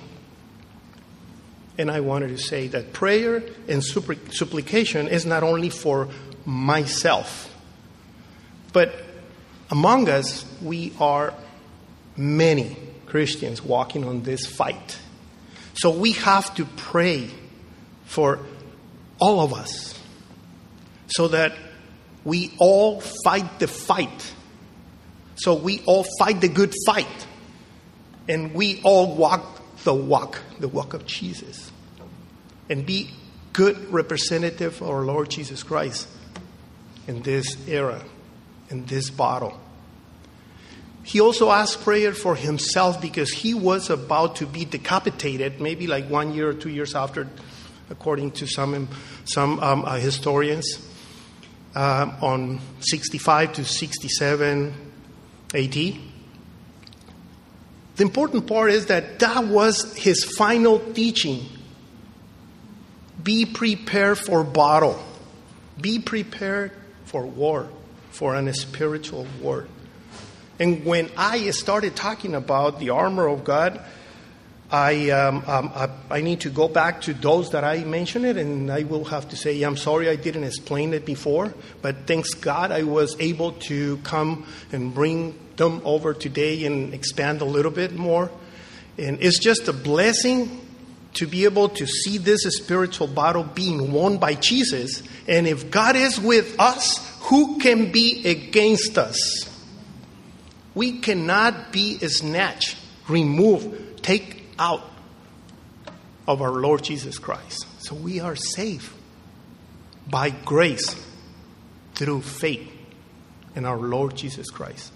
And 1.78 1.90
I 1.90 2.00
wanted 2.00 2.28
to 2.28 2.38
say 2.38 2.68
that 2.68 2.92
prayer 2.92 3.42
and 3.68 3.84
supplication 3.84 5.08
is 5.08 5.26
not 5.26 5.42
only 5.42 5.70
for 5.70 6.08
myself, 6.44 7.54
but 8.72 8.94
among 9.70 10.08
us, 10.08 10.44
we 10.62 10.92
are 11.00 11.34
many 12.16 12.76
Christians 13.06 13.62
walking 13.62 14.04
on 14.04 14.22
this 14.22 14.46
fight. 14.46 14.98
So 15.74 15.90
we 15.90 16.12
have 16.12 16.54
to 16.54 16.64
pray 16.64 17.30
for 18.04 18.38
all 19.18 19.40
of 19.40 19.52
us 19.52 19.98
so 21.08 21.28
that 21.28 21.52
We 22.26 22.52
all 22.58 23.00
fight 23.00 23.60
the 23.60 23.68
fight. 23.68 24.34
So 25.36 25.54
we 25.54 25.80
all 25.86 26.04
fight 26.18 26.40
the 26.40 26.48
good 26.48 26.74
fight. 26.84 27.26
And 28.28 28.52
we 28.52 28.80
all 28.82 29.14
walk 29.14 29.55
the 29.86 29.94
walk, 29.94 30.42
the 30.58 30.66
walk 30.66 30.94
of 30.94 31.06
Jesus. 31.06 31.70
And 32.68 32.84
be 32.84 33.10
good 33.52 33.78
representative 33.92 34.82
of 34.82 34.90
our 34.90 35.02
Lord 35.02 35.30
Jesus 35.30 35.62
Christ 35.62 36.08
in 37.06 37.22
this 37.22 37.56
era, 37.68 38.04
in 38.68 38.84
this 38.86 39.10
battle. 39.10 39.58
He 41.04 41.20
also 41.20 41.52
asked 41.52 41.82
prayer 41.82 42.12
for 42.12 42.34
himself 42.34 43.00
because 43.00 43.30
he 43.30 43.54
was 43.54 43.88
about 43.88 44.36
to 44.36 44.46
be 44.46 44.64
decapitated, 44.64 45.60
maybe 45.60 45.86
like 45.86 46.10
one 46.10 46.34
year 46.34 46.48
or 46.48 46.54
two 46.54 46.70
years 46.70 46.96
after, 46.96 47.28
according 47.88 48.32
to 48.32 48.46
some, 48.48 48.88
some 49.24 49.60
um, 49.60 49.84
uh, 49.84 49.98
historians, 49.98 50.84
uh, 51.76 52.10
on 52.20 52.58
65 52.80 53.52
to 53.52 53.64
67 53.64 54.74
AD. 55.54 56.15
The 57.96 58.02
important 58.02 58.46
part 58.46 58.70
is 58.70 58.86
that 58.86 59.18
that 59.20 59.46
was 59.46 59.94
his 59.96 60.24
final 60.24 60.78
teaching. 60.78 61.46
Be 63.22 63.46
prepared 63.46 64.18
for 64.18 64.44
battle. 64.44 65.02
Be 65.80 65.98
prepared 65.98 66.72
for 67.04 67.26
war, 67.26 67.70
for 68.10 68.34
an 68.34 68.52
spiritual 68.52 69.26
war. 69.40 69.66
And 70.58 70.84
when 70.84 71.10
I 71.16 71.50
started 71.50 71.96
talking 71.96 72.34
about 72.34 72.80
the 72.80 72.90
armor 72.90 73.28
of 73.28 73.44
God, 73.44 73.80
I, 74.70 75.10
um, 75.10 75.44
um, 75.46 75.72
I, 75.74 75.88
I, 76.10 76.20
need 76.22 76.40
to 76.40 76.50
go 76.50 76.66
back 76.66 77.02
to 77.02 77.14
those 77.14 77.50
that 77.50 77.62
I 77.62 77.84
mentioned 77.84 78.26
it, 78.26 78.36
and 78.36 78.70
I 78.70 78.82
will 78.82 79.04
have 79.04 79.28
to 79.28 79.36
say, 79.36 79.62
I'm 79.62 79.76
sorry 79.76 80.08
I 80.08 80.16
didn't 80.16 80.42
explain 80.42 80.92
it 80.92 81.06
before, 81.06 81.54
but 81.82 82.08
thanks 82.08 82.34
God 82.34 82.72
I 82.72 82.82
was 82.82 83.14
able 83.20 83.52
to 83.52 83.98
come 83.98 84.44
and 84.72 84.92
bring 84.92 85.38
them 85.56 85.80
over 85.84 86.14
today 86.14 86.64
and 86.64 86.92
expand 86.94 87.40
a 87.40 87.44
little 87.44 87.70
bit 87.70 87.92
more. 87.92 88.30
And 88.98 89.18
it's 89.20 89.38
just 89.38 89.68
a 89.68 89.72
blessing 89.72 90.62
to 91.14 91.26
be 91.26 91.44
able 91.44 91.70
to 91.70 91.86
see 91.86 92.18
this 92.18 92.42
spiritual 92.42 93.06
battle 93.06 93.42
being 93.42 93.92
won 93.92 94.18
by 94.18 94.34
Jesus. 94.34 95.02
And 95.26 95.46
if 95.46 95.70
God 95.70 95.96
is 95.96 96.20
with 96.20 96.58
us, 96.58 96.98
who 97.22 97.58
can 97.58 97.90
be 97.90 98.22
against 98.26 98.98
us? 98.98 99.50
We 100.74 101.00
cannot 101.00 101.72
be 101.72 101.98
snatched, 101.98 102.76
removed, 103.08 104.02
take 104.02 104.44
out 104.58 104.82
of 106.28 106.42
our 106.42 106.52
Lord 106.52 106.84
Jesus 106.84 107.18
Christ. 107.18 107.66
So 107.78 107.94
we 107.94 108.20
are 108.20 108.36
safe 108.36 108.94
by 110.06 110.30
grace 110.30 110.94
through 111.94 112.22
faith 112.22 112.70
in 113.54 113.64
our 113.64 113.78
Lord 113.78 114.16
Jesus 114.16 114.50
Christ. 114.50 114.92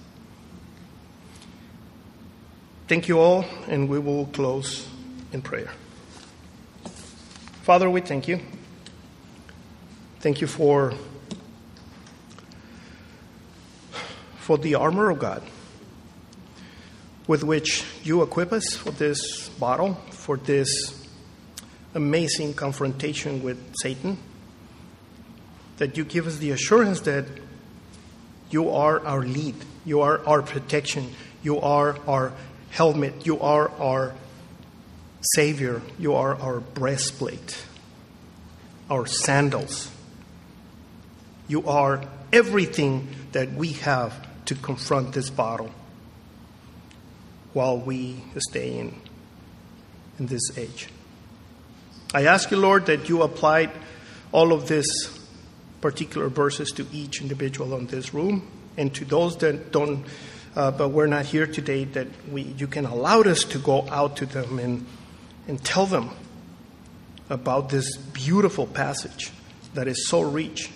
Thank 2.90 3.06
you 3.06 3.20
all, 3.20 3.44
and 3.68 3.88
we 3.88 4.00
will 4.00 4.26
close 4.26 4.88
in 5.32 5.42
prayer. 5.42 5.70
Father, 7.62 7.88
we 7.88 8.00
thank 8.00 8.26
you. 8.26 8.40
Thank 10.18 10.40
you 10.40 10.48
for, 10.48 10.94
for 14.38 14.58
the 14.58 14.74
armor 14.74 15.08
of 15.08 15.20
God 15.20 15.44
with 17.28 17.44
which 17.44 17.84
you 18.02 18.22
equip 18.22 18.52
us 18.52 18.74
for 18.74 18.90
this 18.90 19.48
battle, 19.50 19.94
for 20.10 20.36
this 20.36 21.06
amazing 21.94 22.54
confrontation 22.54 23.40
with 23.44 23.72
Satan. 23.82 24.18
That 25.76 25.96
you 25.96 26.04
give 26.04 26.26
us 26.26 26.38
the 26.38 26.50
assurance 26.50 27.02
that 27.02 27.26
you 28.50 28.68
are 28.68 28.98
our 29.06 29.22
lead, 29.22 29.54
you 29.84 30.00
are 30.00 30.26
our 30.26 30.42
protection, 30.42 31.14
you 31.44 31.60
are 31.60 31.96
our 32.08 32.32
helmet, 32.70 33.26
you 33.26 33.40
are 33.40 33.70
our 33.78 34.14
Savior, 35.34 35.82
you 35.98 36.14
are 36.14 36.34
our 36.34 36.60
breastplate, 36.60 37.62
our 38.88 39.06
sandals. 39.06 39.90
You 41.46 41.66
are 41.66 42.02
everything 42.32 43.08
that 43.32 43.52
we 43.52 43.72
have 43.72 44.26
to 44.46 44.54
confront 44.54 45.12
this 45.12 45.30
battle 45.30 45.70
while 47.52 47.78
we 47.78 48.22
stay 48.38 48.78
in, 48.78 48.94
in 50.18 50.26
this 50.26 50.56
age. 50.56 50.88
I 52.14 52.26
ask 52.26 52.50
you, 52.50 52.56
Lord, 52.56 52.86
that 52.86 53.08
you 53.08 53.22
applied 53.22 53.70
all 54.32 54.52
of 54.52 54.68
these 54.68 54.88
particular 55.80 56.28
verses 56.28 56.70
to 56.72 56.86
each 56.92 57.20
individual 57.20 57.76
in 57.76 57.86
this 57.86 58.14
room 58.14 58.48
and 58.76 58.94
to 58.94 59.04
those 59.04 59.36
that 59.38 59.72
don't, 59.72 60.04
uh, 60.56 60.70
but 60.70 60.88
we're 60.88 61.06
not 61.06 61.26
here 61.26 61.46
today, 61.46 61.84
that 61.84 62.08
we, 62.30 62.42
you 62.42 62.66
can 62.66 62.84
allow 62.84 63.20
us 63.20 63.44
to 63.44 63.58
go 63.58 63.88
out 63.88 64.16
to 64.16 64.26
them 64.26 64.58
and, 64.58 64.86
and 65.46 65.62
tell 65.64 65.86
them 65.86 66.10
about 67.28 67.68
this 67.68 67.96
beautiful 67.96 68.66
passage 68.66 69.30
that 69.74 69.86
is 69.86 70.08
so 70.08 70.20
rich 70.20 70.70